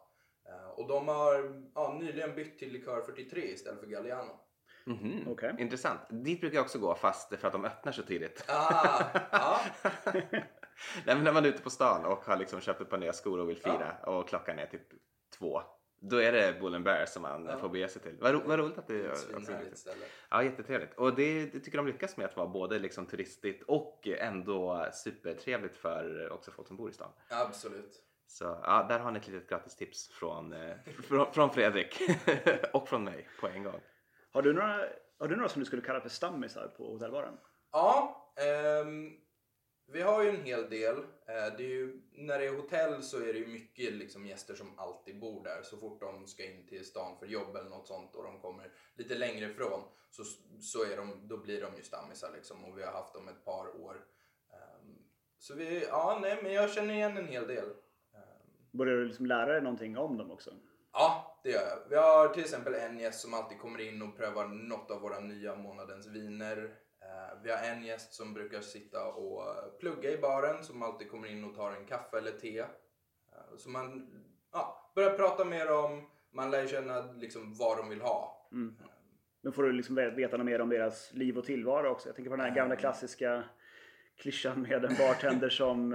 [0.75, 4.39] Och de har ja, nyligen bytt till likör 43 istället för Galliano.
[4.85, 5.27] Mhm.
[5.27, 5.55] Okej.
[5.59, 5.99] Intressant.
[6.09, 8.45] Dit brukar jag också gå fast för att de öppnar så tidigt.
[8.47, 9.59] Ah, ja.
[11.05, 13.13] Nej, men när man är ute på stan och har liksom köpt ett par nya
[13.13, 14.87] skor och vill fira och klockan är typ
[15.37, 15.61] två.
[16.03, 17.57] Då är det Bull and Bear som man Ja.
[17.57, 18.17] får bege sig till.
[18.21, 20.05] Vad, ro, vad roligt att det Ett också svinhärligt ställe.
[20.29, 20.93] Ja, jättetrevligt.
[20.97, 25.77] Och det, det tycker de lyckas med att vara både liksom turistigt och ändå supertrevligt
[25.77, 27.11] för också folk som bor i stan.
[27.29, 28.03] Absolut.
[28.27, 30.75] Så ja, där har ni ett litet gratis tips från, eh,
[31.07, 32.01] från, från Fredrik
[32.73, 33.81] och från mig på en gång.
[34.31, 34.85] Har du några,
[35.19, 37.37] har du några som du skulle kalla för stammisar på hotellbaren?
[37.71, 39.11] Ja, ehm,
[39.91, 40.97] vi har ju en hel del.
[40.97, 44.55] Eh, det är ju, när det är hotell så är det ju mycket liksom gäster
[44.55, 45.61] som alltid bor där.
[45.63, 48.71] Så fort de ska in till stan för jobb eller något sånt och de kommer
[48.95, 50.23] lite längre ifrån så,
[50.59, 53.45] så är de, då blir de ju stammisar liksom och vi har haft dem ett
[53.45, 54.05] par år.
[54.53, 54.95] Ehm,
[55.37, 57.65] så vi, ja nej men jag känner igen en hel del.
[58.13, 60.51] Ehm, Börjar du liksom lära dig någonting om dem också?
[60.93, 61.89] Ja, det gör jag.
[61.89, 65.19] Vi har till exempel en gäst som alltid kommer in och prövar något av våra
[65.19, 66.75] nya månadens viner.
[67.11, 71.11] Eh, Vi har en gäst som brukar sitta och eh, plugga i baren som alltid
[71.11, 72.59] kommer in och tar en kaffe eller te.
[72.59, 72.65] Eh,
[73.57, 74.11] Så man
[74.51, 78.47] ja, börjar prata mer om, man lär känna liksom vad de vill ha.
[78.51, 78.75] Mm.
[79.41, 82.09] Men får du liksom veta något mer om deras liv och tillvaro också?
[82.09, 83.43] Jag tänker på den här gamla klassiska
[84.17, 85.93] klyschan med en bartender som,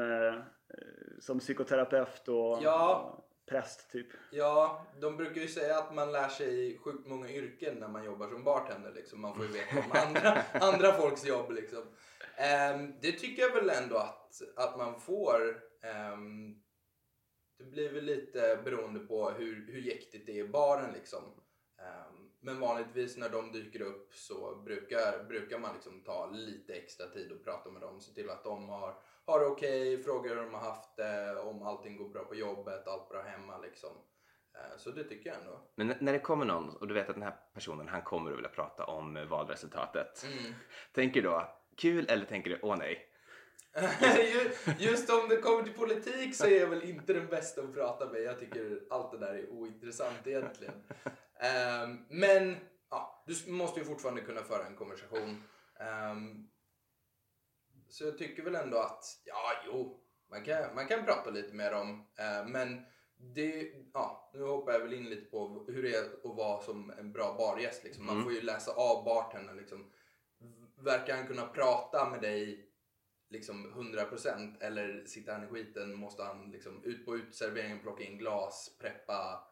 [1.21, 3.19] som psykoterapeut och Ja.
[3.47, 4.07] Präst typ.
[4.31, 8.29] Ja, de brukar ju säga att man lär sig sjukt många yrken när man jobbar
[8.29, 8.93] som bartender.
[8.93, 9.21] Liksom.
[9.21, 11.51] Man får ju veta om andra, andra folks jobb.
[11.51, 11.83] Liksom.
[12.37, 15.63] Ehm, det tycker jag väl ändå att, att man får.
[15.83, 16.63] Ehm,
[17.59, 20.93] det blir väl lite beroende på hur, hur jäktigt det är i baren.
[20.93, 21.25] Liksom.
[21.79, 27.07] Ehm, men vanligtvis när de dyker upp så brukar, brukar man liksom ta lite extra
[27.07, 28.01] tid och prata med dem.
[28.01, 28.95] Se till att de har,
[29.27, 32.87] har det okej, fråga hur de har haft det, om allting går bra på jobbet,
[32.89, 33.59] allt bra hemma.
[33.59, 33.91] Liksom.
[34.55, 35.61] Eh, Så det tycker jag ändå.
[35.75, 38.37] Men när det kommer någon och du vet att den här personen han kommer att
[38.37, 40.25] vilja prata om eh, valresultatet.
[40.25, 40.55] Mm.
[40.95, 43.13] Tänker du då kul eller tänker du åh nej?
[44.33, 47.75] Ju- Just om det kommer till politik så är jag väl inte den bästa att
[47.75, 48.21] prata med.
[48.23, 50.75] Jag tycker allt det där är ointressant egentligen.
[51.41, 52.57] Ehm, men
[52.91, 55.43] ja, du måste ju fortfarande kunna föra en konversation.
[57.89, 61.73] Så jag tycker väl ändå att, ja jo, man kan, man kan prata lite med
[61.73, 62.07] dem.
[62.19, 62.81] Eh, men
[63.19, 66.91] det, ja, nu hoppar jag väl in lite på hur det är att vara som
[66.99, 67.85] en bra bargäst.
[67.85, 68.07] Liksom.
[68.07, 68.25] Man Mm.
[68.25, 69.57] får ju läsa av bartendern.
[69.57, 69.93] Liksom.
[70.77, 72.71] Verkar han kunna prata med dig
[73.29, 78.19] liksom 100% eller sitter han i skiten måste han liksom ut på utserveringen, plocka in
[78.19, 79.45] glas, preppa.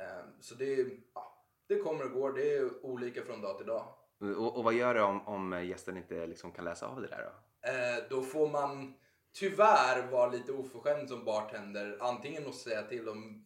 [0.00, 2.32] Eh, så det, ja, det kommer och går.
[2.32, 3.94] Det är olika från dag till dag.
[4.20, 7.24] Och, och vad gör du om, om gästen inte liksom kan läsa av det där
[7.24, 7.32] då?
[7.62, 8.94] Eh, då får man
[9.32, 11.96] tyvärr vara lite oförskämd som bartender.
[12.00, 13.44] Antingen att säga till dem,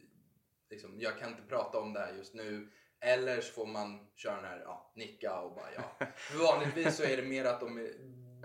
[0.71, 2.71] liksom, jag kan inte prata om det här just nu.
[3.01, 6.07] Eller så får man köra den här, ja, nicka och bara ja.
[6.39, 7.75] Vanligtvis så är det mer att de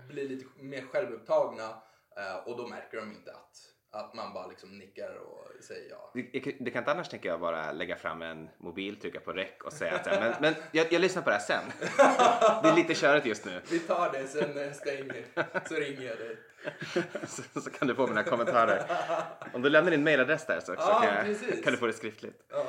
[0.08, 1.82] blir lite mer självupptagna
[2.16, 3.56] eh, och då märker de inte att,
[3.92, 6.10] att man bara liksom nickar och säger ja.
[6.14, 9.62] Det, det kan inte annars tänker jag bara lägga fram en mobil, trycka på räck
[9.64, 11.64] och säga att så men, men jag, jag lyssnar på det här sen.
[12.62, 13.60] Det är lite körigt just nu.
[13.70, 15.24] Vi tar det sen när jag stänger
[15.68, 16.36] så ringer jag dig.
[17.26, 18.82] Så, så kan du få mina kommentarer.
[19.52, 21.92] Om du lämnar din mailadress där så, så Ja, kan, jag, kan du få det
[21.92, 22.42] skriftligt.
[22.48, 22.66] Ja,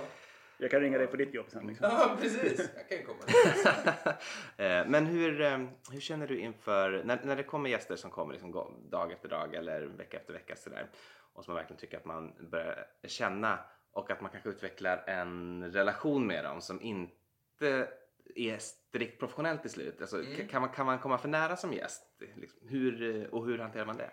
[0.61, 1.67] Jag kan ringa dig på ditt jobb sen.
[1.67, 1.87] Liksom.
[1.91, 2.69] ja precis.
[2.75, 3.19] Jag kan komma.
[4.57, 5.57] Eh, Men hur, eh,
[5.91, 8.51] hur känner du inför, när, när det kommer gäster som kommer liksom
[8.89, 10.89] dag efter dag eller vecka efter vecka sådär
[11.33, 13.59] och som man verkligen tycker att man börjar känna
[13.91, 17.87] och att man kanske utvecklar en relation med dem som inte
[18.35, 20.01] är strikt professionellt till slut.
[20.01, 20.47] Alltså, Mm.
[20.47, 22.03] kan, man, kan man komma för nära som gäst?
[22.35, 24.11] Liksom, hur, eh, och hur hanterar man det?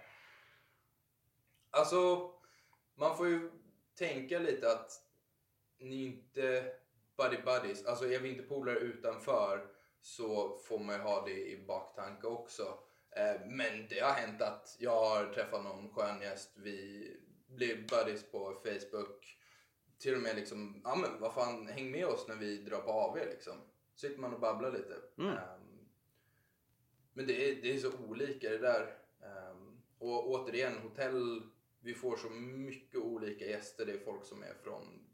[1.71, 2.31] Alltså,
[2.99, 3.51] man får ju
[3.99, 4.91] tänka lite att
[5.79, 6.73] ni inte
[7.17, 7.87] buddy buddies.
[7.87, 9.67] Alltså är vi inte polare utanför
[10.01, 12.79] så får man ju ha det i baktanke också.
[13.11, 16.51] Eh, Men det har hänt att jag har träffat någon skön gäst.
[16.57, 19.35] Vi blir buddies på Facebook.
[19.99, 22.91] Till och med liksom, ja men vad fan, häng med oss när vi drar på
[22.91, 23.55] AV liksom.
[23.95, 24.97] Sitter man och babblar lite.
[25.19, 25.33] Mm.
[25.33, 25.89] Ehm,
[27.13, 28.99] men det är, det är så olika det där.
[29.23, 31.43] Ehm, och återigen, hotell,
[31.81, 33.87] vi får så mycket olika gäster.
[33.87, 35.08] Det är folk som är från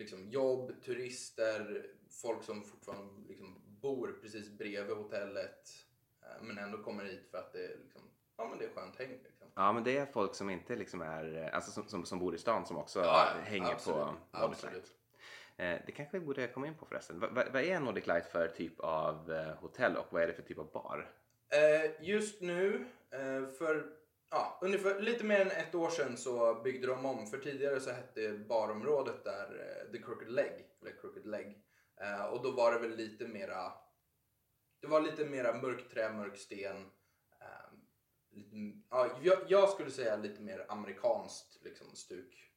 [0.00, 1.86] liksom, jobb, turister,
[2.22, 5.68] folk som fortfarande liksom, bor precis bredvid hotellet.
[6.22, 8.02] eh, men ändå kommer hit för att det liksom,
[8.36, 9.08] ja, men det är skönt häng.
[9.24, 9.46] Liksom.
[9.54, 12.38] Ja men det är folk som inte liksom är, alltså som, som, som bor i
[12.38, 13.98] stan som också Ja, hänger absolut,
[14.32, 14.62] på Nordic.
[14.62, 14.92] Light.
[15.56, 17.20] Eh, Det kanske vi borde komma in på förresten.
[17.20, 20.32] Va- va- Vad är Nordic Light för typ av eh, hotell och vad är det
[20.34, 21.10] för typ av bar?
[21.48, 23.92] Eh, just nu, eh, för
[24.30, 27.26] ja, ungefär lite mer än ett år sedan så byggde de om.
[27.26, 30.66] För tidigare så hette barområdet där eh, The Crooked Leg.
[30.80, 31.62] Eller Crooked Leg.
[32.00, 33.72] Eh, och då var det väl lite mera
[34.80, 36.76] det var lite mera mörkt trä, mörk sten.
[37.40, 37.80] Ehm,
[38.30, 38.56] lite,
[38.90, 42.50] ja, jag, skulle säga lite mer amerikanskt liksom, stuk.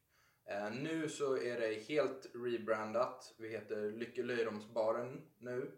[0.48, 3.34] Eh, nu så är det helt rebrandat.
[3.38, 5.72] Vi heter Lycke Löjromsbaren nu.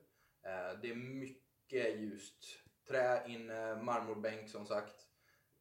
[0.83, 2.45] Det är mycket ljust
[2.89, 5.06] trä inne, marmorbänk som sagt.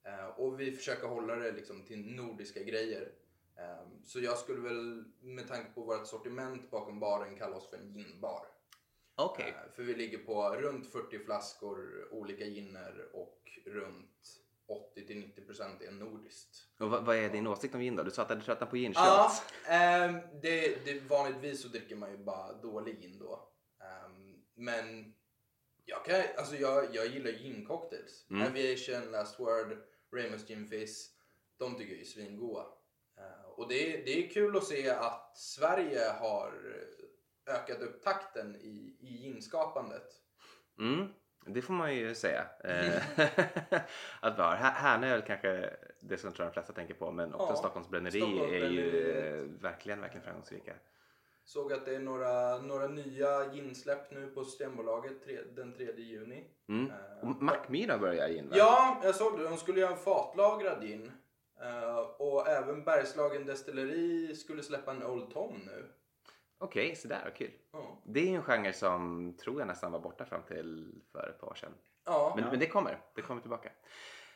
[0.06, 3.12] Eh, och vi försöker hålla det liksom till nordiska grejer.
[3.58, 7.78] Eh, så jag skulle väl med tanke på vårt sortiment bakom baren kalla oss för
[7.78, 8.48] en ginbar.
[9.15, 9.50] Okej.
[9.50, 16.68] Eh, för vi ligger på runt 40 flaskor olika ginner och runt 80-90% är nordiskt.
[16.80, 18.04] Och vad, vad är din åsikt om gin då?
[18.04, 19.32] Du sa att du tröttnar på gin Ja,
[19.68, 23.50] ehm, det, det, vanligtvis så dricker man ju bara dålig gin då.
[23.82, 25.13] Ehm, men
[25.86, 28.26] jag, kan, alltså jag, jag gillar gin-cocktails.
[28.30, 28.48] Mm.
[28.48, 29.78] Aviation, Last Word,
[30.15, 31.10] Ramos Fizz.
[31.58, 32.65] De tycker jag är svingoda.
[33.17, 36.54] Ehm, och det, är- det är kul att se att Sverige har
[37.47, 40.08] ökat upp takten i, i ginskapandet.
[40.80, 41.08] Mm,
[41.45, 42.45] det får man ju säga.
[42.63, 43.04] Eh,
[44.19, 44.56] att vi har.
[44.56, 47.89] Här- Härnöl kanske det som jag tror de flesta tänker på men också Ja, Stockholms
[47.89, 50.73] bränneri är ju eh, verkligen, verkligen framgångsrika.
[51.45, 56.47] Såg att det är några, några nya ginsläpp nu på Systembolaget tre, den 3 juni.
[56.69, 56.91] Mm.
[56.91, 56.95] Eh,
[57.29, 58.55] Och Mackmyra börjar gin va?
[58.58, 59.43] Ja, jag såg det.
[59.43, 61.12] De skulle göra en fatlagrad gin.
[61.62, 65.86] Eh, och även Bergslagen Destilleri skulle släppa en Old Tom nu.
[66.58, 67.51] Okej, så där, vad kul.
[67.71, 68.01] Ja.
[68.05, 71.39] Det är ju en genre som tror jag nästan var borta fram till för ett
[71.39, 71.73] par år sedan.
[72.05, 73.71] Ja, Men, men det kommer, det kommer tillbaka.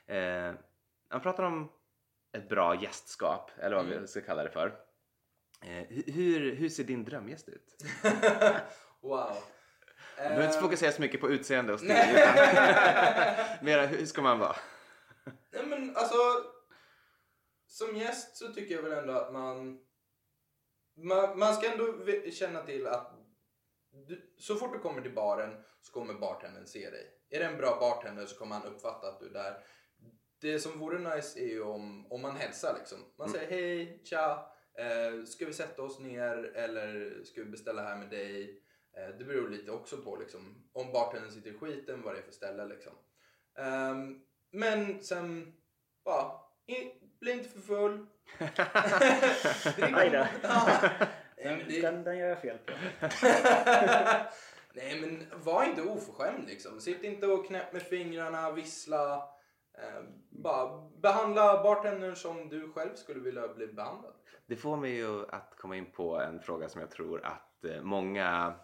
[0.05, 0.53] Eh,
[1.09, 1.69] han pratar om
[2.31, 4.01] ett bra gästskap, eller vad Mm.
[4.01, 4.75] vi ska kalla det för.
[5.61, 7.75] Eh, hu- hur, hur ser din drömgäst ut?
[9.01, 9.31] wow.
[10.17, 11.91] Du behöver inte Eh, fokusera så mycket på utseende och stil.
[11.91, 12.35] Utan
[13.65, 14.55] Mera, hur ska man vara?
[15.51, 16.17] Nej men alltså,
[17.67, 19.79] som gäst så tycker jag väl ändå att man,
[20.97, 23.11] man, man ska ändå känna till att
[24.07, 27.07] du, så fort du kommer till baren så kommer bartendern se dig.
[27.29, 29.57] Är det en bra bartender så kommer han uppfatta att du är där.
[30.41, 32.97] Det som vore nice är ju om, om man hälsar liksom.
[33.17, 37.97] Man säger hej, tja, eh, ska vi sätta oss ner eller ska vi beställa här
[37.97, 38.63] med dig?
[38.97, 42.23] Eh, det beror lite också på liksom, om bartendern sitter i skiten, vad det är
[42.23, 42.93] för ställe liksom.
[43.59, 44.19] Ehm,
[44.51, 45.53] men sen,
[46.05, 46.31] bara,
[46.67, 46.75] i,
[47.19, 48.05] bli inte för full.
[49.97, 50.25] Aj då.
[50.43, 50.79] Ja.
[51.43, 52.73] Den, det- den, den gör jag fel på.
[54.73, 56.79] Nej men var inte oförskämd liksom.
[56.81, 59.13] Sitt inte och knäpp med fingrarna, vissla.
[59.77, 64.13] Eh, bara behandla bartendern som du själv skulle vilja bli behandlad.
[64.45, 67.81] Det får mig ju att komma in på en fråga som jag tror att eh,
[67.81, 68.55] många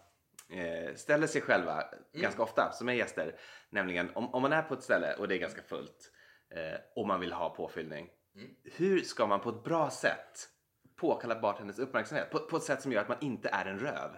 [0.49, 3.39] eh, ställer sig själva ganska ofta som är gäster.
[3.69, 6.12] Nämligen om, om man är på ett ställe och det är ganska fullt
[6.56, 8.10] eh, och man vill ha påfyllning.
[8.36, 8.56] Mm.
[8.63, 10.49] Hur ska man på ett bra sätt
[10.95, 12.32] påkalla bartenderns uppmärksamhet?
[12.32, 14.10] På, på ett sätt som gör att man inte är en röv.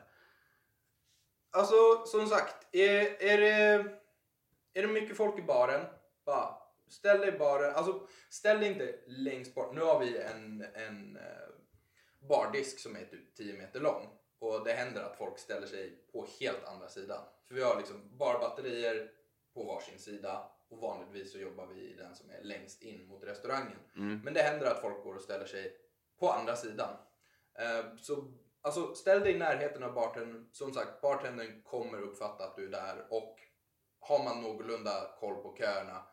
[1.51, 3.85] Alltså som sagt, är, är, det,
[4.73, 5.85] är det mycket folk i baren,
[6.25, 7.75] bara ställ dig i baren.
[7.75, 9.73] Alltså ställ dig inte längst bort.
[9.73, 11.49] Nu har vi en, en eh,
[12.19, 14.09] bardisk som är typ 10 meter lång.
[14.39, 17.21] Och det händer att folk ställer sig på helt andra sidan.
[17.47, 19.11] För vi har liksom barbatterier
[19.53, 23.23] på varsin sida och vanligtvis så jobbar vi i den som är längst in mot
[23.23, 23.77] restaurangen.
[23.95, 24.21] Mm.
[24.23, 25.77] Men det händer att folk går och ställer sig
[26.19, 26.97] på andra sidan.
[27.59, 30.49] Eh, så alltså, ställ dig i närheten av bartendern.
[30.51, 33.39] Som sagt, bartendern kommer uppfatta att du är där och
[33.99, 36.03] har man någorlunda koll på köerna,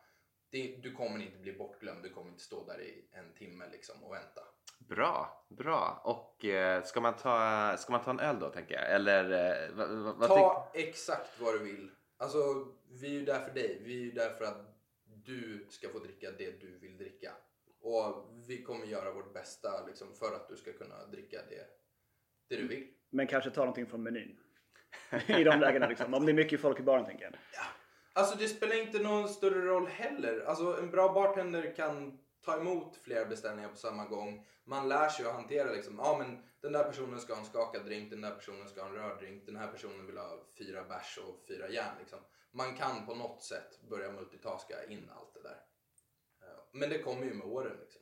[0.49, 2.03] det, du kommer inte bli bortglömd.
[2.03, 4.41] Du kommer inte stå där i en timme liksom och vänta.
[4.77, 6.01] Bra, bra.
[6.03, 8.91] Och eh, ska, man ta, ska man ta en öl då tänker jag?
[8.91, 11.91] Eller eh, vad, vad, vad Ta exakt vad du vill.
[12.17, 13.81] Alltså, vi är ju där för dig.
[13.83, 17.31] Vi är ju där för att du ska få dricka det du vill dricka.
[17.81, 21.67] Och vi kommer göra vårt bästa liksom, för att du ska kunna dricka det,
[22.49, 22.87] det du vill.
[23.09, 24.37] Men kanske ta någonting från menyn.
[25.27, 26.13] I de lägena liksom.
[26.13, 27.33] Om det är mycket folk i baren tänker jag.
[28.17, 30.45] Alltså det spelar inte någon större roll heller.
[30.47, 34.47] Alltså en bra bartender kan ta emot flera beställningar på samma gång.
[34.63, 37.85] Man lär sig att hantera liksom, ja men den där personen ska ha en skakad
[37.85, 40.83] drink, den där personen ska ha en röd drink, den här personen vill ha fyra
[40.83, 42.19] bärs och fyra järn liksom.
[42.51, 45.59] Man kan på något sätt börja multitaska in allt det där.
[46.41, 48.01] Eh, Men det kommer ju med åren liksom.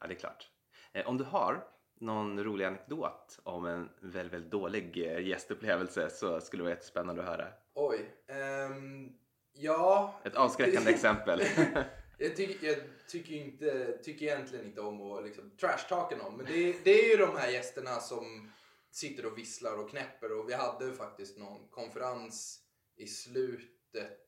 [0.00, 0.50] Ja, det är klart.
[0.92, 1.64] Eh, om du har
[2.00, 7.22] någon rolig anekdot om en väldigt, väldigt dålig eh, gästupplevelse så skulle det vara jättespännande
[7.22, 7.48] att höra.
[7.80, 8.10] Oj.
[8.26, 9.12] ehm,
[9.52, 10.20] ja.
[10.24, 11.42] Ett avskräckande exempel.
[12.20, 16.36] Jag tycker, jag tycker, inte, tycker egentligen inte om att liksom trashtalka någon.
[16.36, 18.52] Men det, det är ju de här gästerna som
[18.90, 20.32] sitter och visslar och knäpper.
[20.38, 22.60] Och vi hade faktiskt någon konferens
[22.96, 24.18] i slutet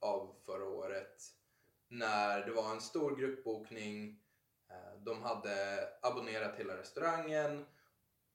[0.00, 1.22] av förra året.
[1.88, 4.20] När det var en stor gruppbokning.
[4.70, 7.64] Eh, De hade abonnerat hela restaurangen.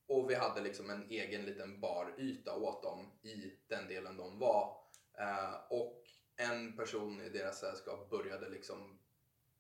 [0.10, 4.78] Och vi hade liksom en egen liten baryta åt dem i den delen de var.
[5.20, 6.04] Eh, och
[6.38, 9.00] en person i deras sällskap började liksom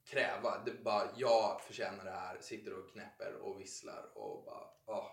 [0.05, 0.63] kräva.
[0.65, 2.37] Det bara, jag förtjänar det här.
[2.39, 5.07] Sitter och knäpper och visslar och bara, ah.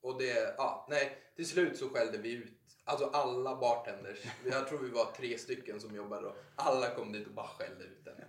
[0.00, 1.18] Och det, ja, nej.
[1.36, 4.18] Till slut så skällde vi ut, alltså alla bartenders.
[4.44, 7.84] Jag tror vi var tre stycken som jobbade och alla kom dit och bara skällde
[7.84, 8.24] ut den.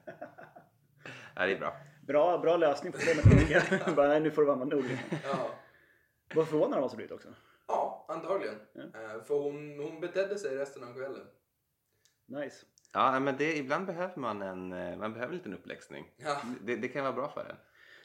[1.36, 1.78] ja, det är bra.
[2.08, 3.96] Bra, bra lösning på problemet.
[3.96, 4.98] Bara, nej, nu får det vara nog.
[5.24, 5.50] Ja.
[6.36, 7.28] Vad förvånad de måste blivit också.
[7.68, 8.56] Ja, antagligen.
[8.76, 11.28] Eh, För hon, hon betedde sig resten av kvällen.
[12.26, 12.66] Nice.
[12.94, 16.12] Ja, men det, ibland behöver man en, eh, man behöver en liten uppläxning.
[16.18, 16.42] Ja.
[16.62, 17.56] Det, det kan vara bra för en.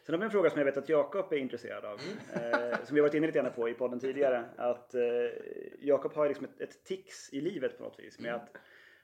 [0.06, 2.00] Sen har vi en fråga som jag vet att Jakob är intresserad av.
[2.34, 4.44] Eh, som vi har varit inne lite grann på i podden tidigare.
[4.56, 5.02] Att eh,
[5.78, 8.18] Jakob har liksom ett, ett tics i livet på något vis.
[8.18, 8.56] Med att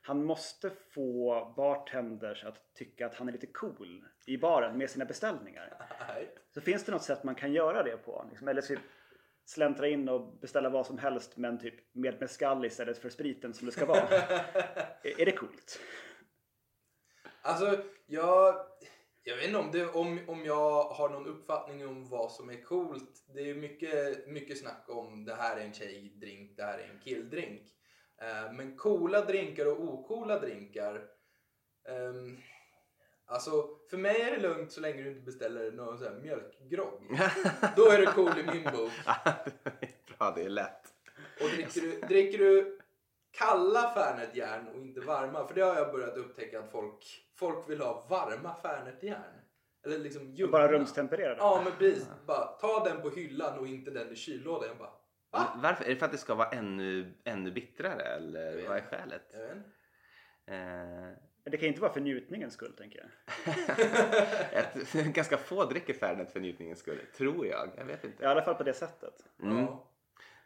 [0.03, 5.05] han måste få bartenders att tycka att han är lite cool i baren med sina
[5.05, 5.77] beställningar.
[6.09, 6.35] Nej.
[6.55, 8.27] Så finns det något sätt man kan göra det på?
[8.31, 8.81] Liksom, eller typ
[9.49, 13.67] släntra in och beställa vad som helst men typ med mescal istället för spriten som
[13.67, 14.09] det ska vara.
[15.03, 15.81] är, det coolt?
[17.43, 18.55] Alltså, jag,
[19.23, 22.63] jag vet inte om, det, om, om jag har någon uppfattning om vad som är
[22.63, 23.25] coolt.
[23.35, 27.01] Det är mycket, mycket snack om det här är en tjejdrink, det här är en
[27.01, 27.63] killdrink.
[28.21, 31.05] Eh, men coola drinkar och ocoola drinkar.
[31.89, 32.39] ehm,
[33.31, 37.01] Alltså, för mig är det lugnt så länge du inte beställer någon sån här mjölkgrogg.
[37.77, 38.93] Då är du cool i min bok.
[40.19, 40.95] Bra, det är lätt.
[41.41, 42.79] Och dricker du, dricker du
[43.31, 47.05] kalla Fernetjärn och inte varma, för det har jag börjat upptäcka att folk,
[47.35, 49.35] folk vill ha varma Fernetjärn.
[49.85, 50.53] Eller liksom ljumna.
[50.53, 51.37] Bara rumstempererade?
[51.39, 52.09] Ja, men precis.
[52.27, 54.79] Bara, ta den på hyllan och inte den i kyllådan.
[54.79, 54.93] Bara,
[55.31, 55.61] va?
[55.63, 55.85] Varför?
[55.85, 59.23] Är det för att det ska vara ännu, ännu bittrare eller vad är skälet?
[59.33, 61.28] Jag vet inte.
[61.49, 63.55] Eh, Det kan ju inte vara för njutningens skull, tänker jag.
[64.53, 67.71] ett, ganska få dricker Fernet för njutningens skull, tror jag.
[67.77, 68.23] Jag vet inte.
[68.23, 69.15] I alla fall på det sättet.
[69.43, 69.57] Mm.
[69.59, 69.85] Ja.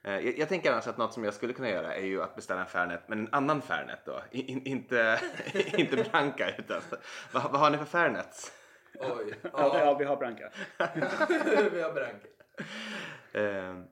[0.03, 2.37] Eh, Jag, jag tänker annars att något som jag skulle kunna göra är ju att
[2.37, 4.23] beställa en Fernet, men en annan Fernet då.
[4.31, 5.21] In, in, inte,
[5.77, 6.81] inte Branca utan
[7.33, 8.53] vad, vad har ni för Fernets?
[8.95, 9.35] Oj.
[9.43, 10.51] Ja, ja vi har Branca.
[11.73, 12.29] vi har Branca.
[13.33, 13.83] Eh,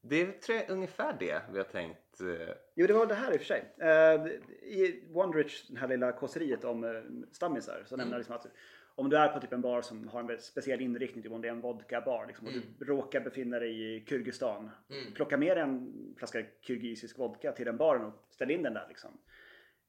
[0.00, 2.00] det tror jag är ungefär det vi har tänkt.
[2.20, 3.74] Eh, Jo, det var det här i och för sig.
[3.78, 4.26] Eh,
[4.62, 6.90] I Wondrich, det här lilla kåseriet om eh,
[7.32, 8.46] stammisar, så nämner jag liksom att
[8.94, 11.40] om du är på typ en bar som har en väldigt speciell inriktning, typ om
[11.40, 15.12] det är en vodka-bar liksom, och du råkar befinna dig i Kyrgyzstan, Mm.
[15.14, 18.86] plocka med en flaska kirgisisk vodka till den baren och ställ in den där.
[18.88, 19.10] Liksom.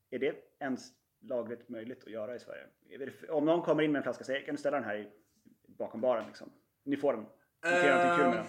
[0.09, 0.87] Är det ens
[1.21, 2.65] lagligt möjligt att göra i Sverige?
[3.29, 5.07] Om någon kommer in med en flaska och säger kan du ställa den här i,
[5.67, 6.27] bakom baren?
[6.27, 6.51] Liksom.
[6.83, 7.25] Ni får den.
[7.63, 8.45] Ni någonting kul med den.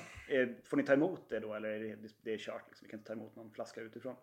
[0.71, 2.69] Får ni ta emot det då eller är det, det är kört?
[2.69, 2.87] Liksom.
[2.87, 4.17] Vi kan inte ta emot någon flaska utifrån.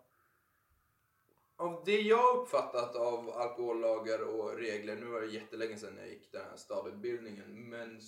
[1.56, 6.32] Av det jag uppfattat av alkohollagar och regler, nu var det jättelänge sedan jag gick
[6.32, 8.00] den här stadutbildningen, men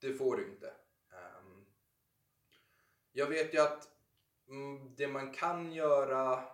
[0.00, 0.66] det får du inte.
[1.12, 1.64] Ehm,
[3.12, 3.88] jag vet ju att
[4.48, 6.44] mm, det man kan göra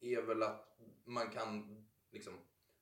[0.00, 2.34] är väl att man kan liksom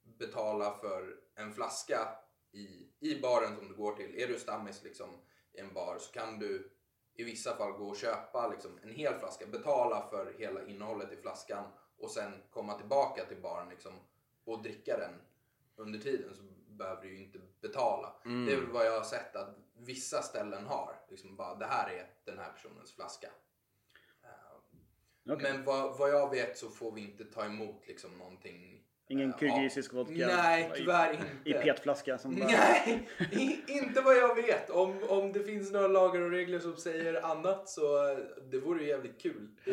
[0.02, 2.08] betala för en flaska
[2.52, 4.22] i, i baren som du går till.
[4.22, 5.08] Är du stammis liksom
[5.52, 6.71] i en bar så kan du
[7.14, 11.16] i vissa fall gå och köpa liksom en hel flaska, betala för hela innehållet i
[11.16, 11.64] flaskan
[11.98, 13.92] och sen komma tillbaka till baren liksom
[14.44, 15.20] och dricka den
[15.76, 16.42] under tiden så
[16.72, 18.14] behöver du ju inte betala.
[18.24, 20.94] Det är väl vad jag har sett att vissa ställen har.
[21.08, 23.28] Liksom bara, det här är den här personens flaska.
[25.30, 25.52] Okej.
[25.52, 28.81] Men vad, vad jag vet så får vi inte ta emot liksom någonting.
[29.12, 30.12] Ingen eh, kirgisisk vodka?
[30.26, 31.50] Nej, i- tyvärr inte.
[31.50, 32.46] I petflaska som bara...
[32.48, 33.08] Nej,
[33.66, 34.70] inte vad jag vet.
[34.70, 38.18] Om, om det finns några lagar och regler som säger annat så eh,
[38.50, 39.48] det vore ju jävligt kul.
[39.64, 39.72] Det,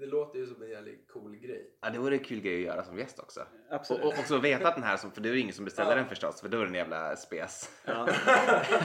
[0.00, 1.70] det låter ju som en jävligt cool grej.
[1.80, 3.40] Ja, det vore en kul grej att göra som gäst också.
[3.70, 4.02] Absolut.
[4.04, 5.96] Och, och också veta att den här, för det är ju ingen som beställer Ja.
[5.96, 7.70] den förstås, för då är det en jävla spes.
[7.84, 8.08] Ja.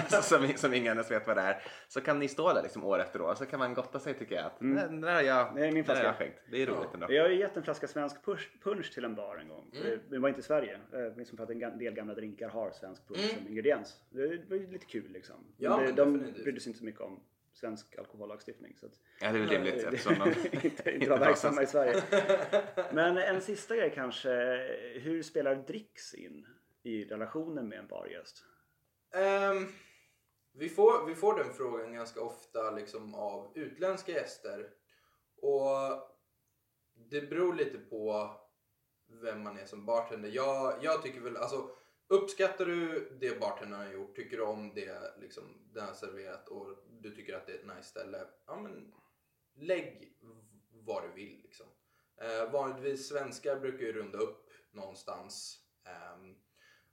[0.21, 1.61] som, som ingen ens vet vad det är.
[1.87, 4.35] Så kan ni stå där liksom år efter år, så kan man gotta sig tycker
[4.35, 4.45] jag.
[4.45, 4.75] Att, mm.
[4.75, 6.07] Den där har jag, Det är min den där har flaska.
[6.07, 6.39] jag skänkt.
[6.51, 7.07] Det är roligt ändå.
[7.13, 8.25] Jag har ju gett en flaska svensk
[8.63, 9.71] punch till en bar en gång.
[9.75, 9.88] Mm.
[10.09, 10.79] Det var inte i Sverige.
[10.93, 13.35] Eh, Liksom för att en del gamla drinkar har svensk punch Mm.
[13.43, 14.01] som ingrediens.
[14.09, 15.35] Det var ju lite kul liksom.
[15.57, 16.43] Ja, det, men de definitivt.
[16.43, 17.19] brydde sig inte så mycket om
[17.53, 18.77] svensk alkohollagstiftning.
[18.77, 22.01] Så att, Ja, det är väl rimligt eftersom de inte, inte var verksamma i Sverige.
[22.93, 24.29] Men en sista grej kanske.
[25.01, 26.47] Hur spelar dricks in
[26.83, 28.43] i relationen med en bargäst?
[29.15, 29.67] Ehm,
[30.53, 34.69] vi, får, vi får den frågan ganska ofta liksom, av utländska gäster.
[35.41, 35.69] Och
[37.09, 38.31] det beror lite på
[39.09, 40.29] vem man är som bartender.
[40.29, 41.69] Jag, jag tycker väl, alltså
[42.07, 45.43] uppskattar du det bartendern har gjort, tycker du om det liksom,
[45.73, 46.67] den har serverat och
[47.01, 48.93] du tycker att det är ett nice ställe, ja men
[49.55, 50.17] lägg
[50.71, 51.65] vad du vill liksom.
[52.21, 55.59] Eh, vanligtvis svenskar brukar ju runda upp någonstans.
[55.85, 56.35] Ehm,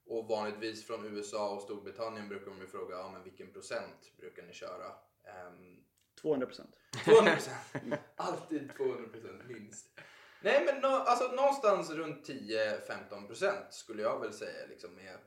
[0.07, 4.43] och vanligtvis från USA och Storbritannien brukar de ju fråga ja, men vilken procent brukar
[4.43, 4.87] ni köra?
[5.25, 5.85] Ehm,
[6.21, 6.77] 200 procent.
[7.05, 8.01] 200 procent.
[8.17, 10.01] Alltid 200 procent minst.
[10.43, 15.21] Nej men nå, alltså, någonstans runt 10-15 procent skulle jag väl säga liksom är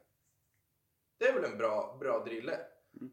[1.17, 2.59] Det är väl en bra, bra drille.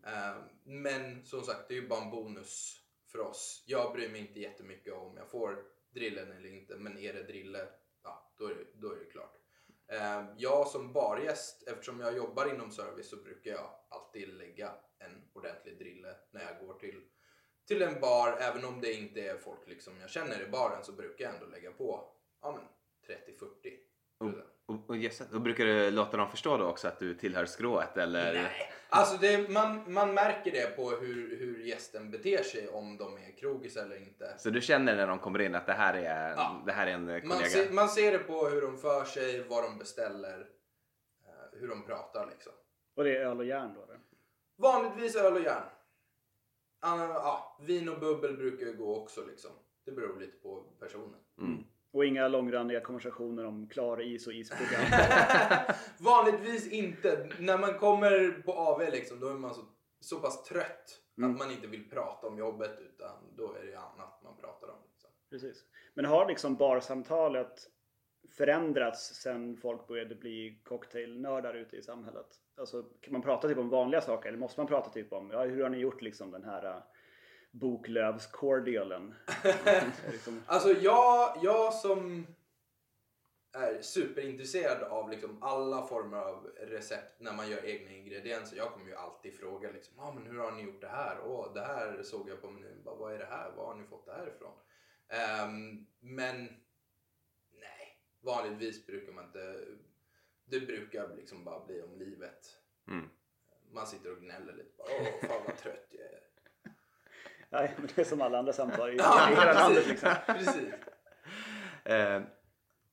[0.06, 2.80] Ehm, men som sagt det är ju bara en bonus
[3.12, 3.64] för oss.
[3.66, 7.68] Jag bryr mig inte jättemycket om jag får drillen eller inte men är det drille,
[8.02, 9.36] ja då är det, då är det klart.
[9.88, 15.28] Eh, jag som bargäst, eftersom jag jobbar inom service så brukar jag alltid lägga en
[15.32, 17.02] ordentlig drille när jag går till,
[17.66, 18.36] till en bar.
[18.40, 21.46] Även om det inte är folk liksom jag känner i baren så brukar jag ändå
[21.46, 22.08] lägga på
[22.42, 24.34] ja, men 30-40
[24.66, 27.96] Och, och yes, då brukar du låta dem förstå då också att du tillhör skrået
[27.96, 28.34] eller?
[28.34, 33.16] Nej, alltså det, man, man märker det på hur, hur gästen beter sig om de
[33.16, 34.34] är krogis eller inte.
[34.38, 36.62] Så du känner när de kommer in att det här är, Ja.
[36.66, 37.26] det här är en kollega?
[37.28, 40.38] Man, ser, man ser det på hur de för sig, vad de beställer,
[41.26, 42.52] eh, hur de pratar liksom.
[42.96, 44.00] Och det är öl och järn då eller?
[44.58, 45.64] Vanligtvis öl och järn.
[47.14, 49.50] Ja, vin och bubbel brukar ju gå också liksom.
[49.84, 51.20] Det beror lite på personen.
[51.40, 51.64] Mm.
[51.92, 54.84] Och inga långrandiga konversationer om klar is och isprogram.
[55.98, 57.28] Vanligtvis inte.
[57.38, 59.60] När man kommer på AV liksom, då är man så,
[60.00, 61.30] så pass trött Mm.
[61.30, 64.78] att man inte vill prata om jobbet utan då är det annat man pratar om.
[64.92, 65.10] Liksom.
[65.30, 65.64] Precis.
[65.94, 67.68] Men har liksom barsamtalet
[68.36, 72.26] förändrats sen folk började bli cocktailnördar ute i samhället?
[72.56, 75.44] Alltså, kan man prata typ om vanliga saker eller måste man prata typ om ja,
[75.44, 76.82] hur har ni gjort liksom den här uh,
[77.50, 79.14] boklövscordialen?
[80.12, 80.42] liksom...
[80.46, 82.26] Alltså jag, jag som
[83.52, 88.56] är superintresserad av liksom alla former av recept när man gör egna ingredienser.
[88.56, 91.18] Jag kommer ju alltid fråga liksom, ah, men hur har ni gjort det här?
[91.26, 92.82] Åh, det här såg jag på menyn.
[92.84, 93.50] Vad är det här?
[93.56, 94.52] Var har ni fått det här ifrån?
[95.48, 96.48] Um, men
[98.26, 99.64] vanligtvis brukar man inte...
[100.44, 102.58] Det brukar liksom bara bli om livet.
[102.88, 103.08] Mm.
[103.72, 104.70] Man sitter och gnäller lite.
[104.78, 106.22] Bara, Åh, fan vad trött jag är.
[107.50, 109.86] Nej, men det är som alla andra samtal i ja, hela landet.
[109.86, 110.14] Liksom.
[110.26, 110.74] precis.
[111.90, 112.22] Uh,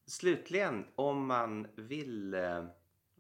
[0.06, 2.66] slutligen, om man vill uh,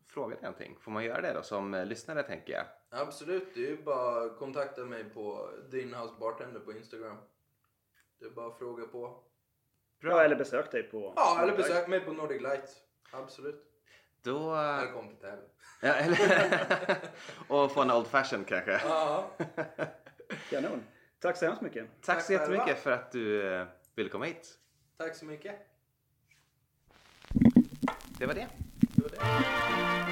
[0.07, 2.65] fråga dig någonting, får man göra det då som uh, lyssnare tänker jag?
[2.89, 7.17] Absolut, det är ju bara att kontakta mig på din house bartender på Instagram.
[8.19, 9.23] Det är bara att fråga på.
[10.03, 11.13] Bra, eller besök dig på...
[11.15, 12.69] Ja, eller besök mig på Nordic Light.
[13.11, 13.63] Absolut.
[14.23, 14.55] Då...
[14.55, 15.29] Eller kom till.
[15.81, 16.97] Ja, eller...
[17.47, 18.71] och få en Old Fashion kanske.
[18.71, 19.29] Ja.
[20.49, 20.83] Kanon.
[21.19, 21.87] Tack så hemskt mycket.
[22.01, 22.81] Tack, Tack så jättemycket själva.
[22.81, 24.57] för att du eh, ville komma hit.
[24.97, 25.55] Tack så mycket.
[28.19, 28.47] Det var det.
[28.79, 30.02] det, var det.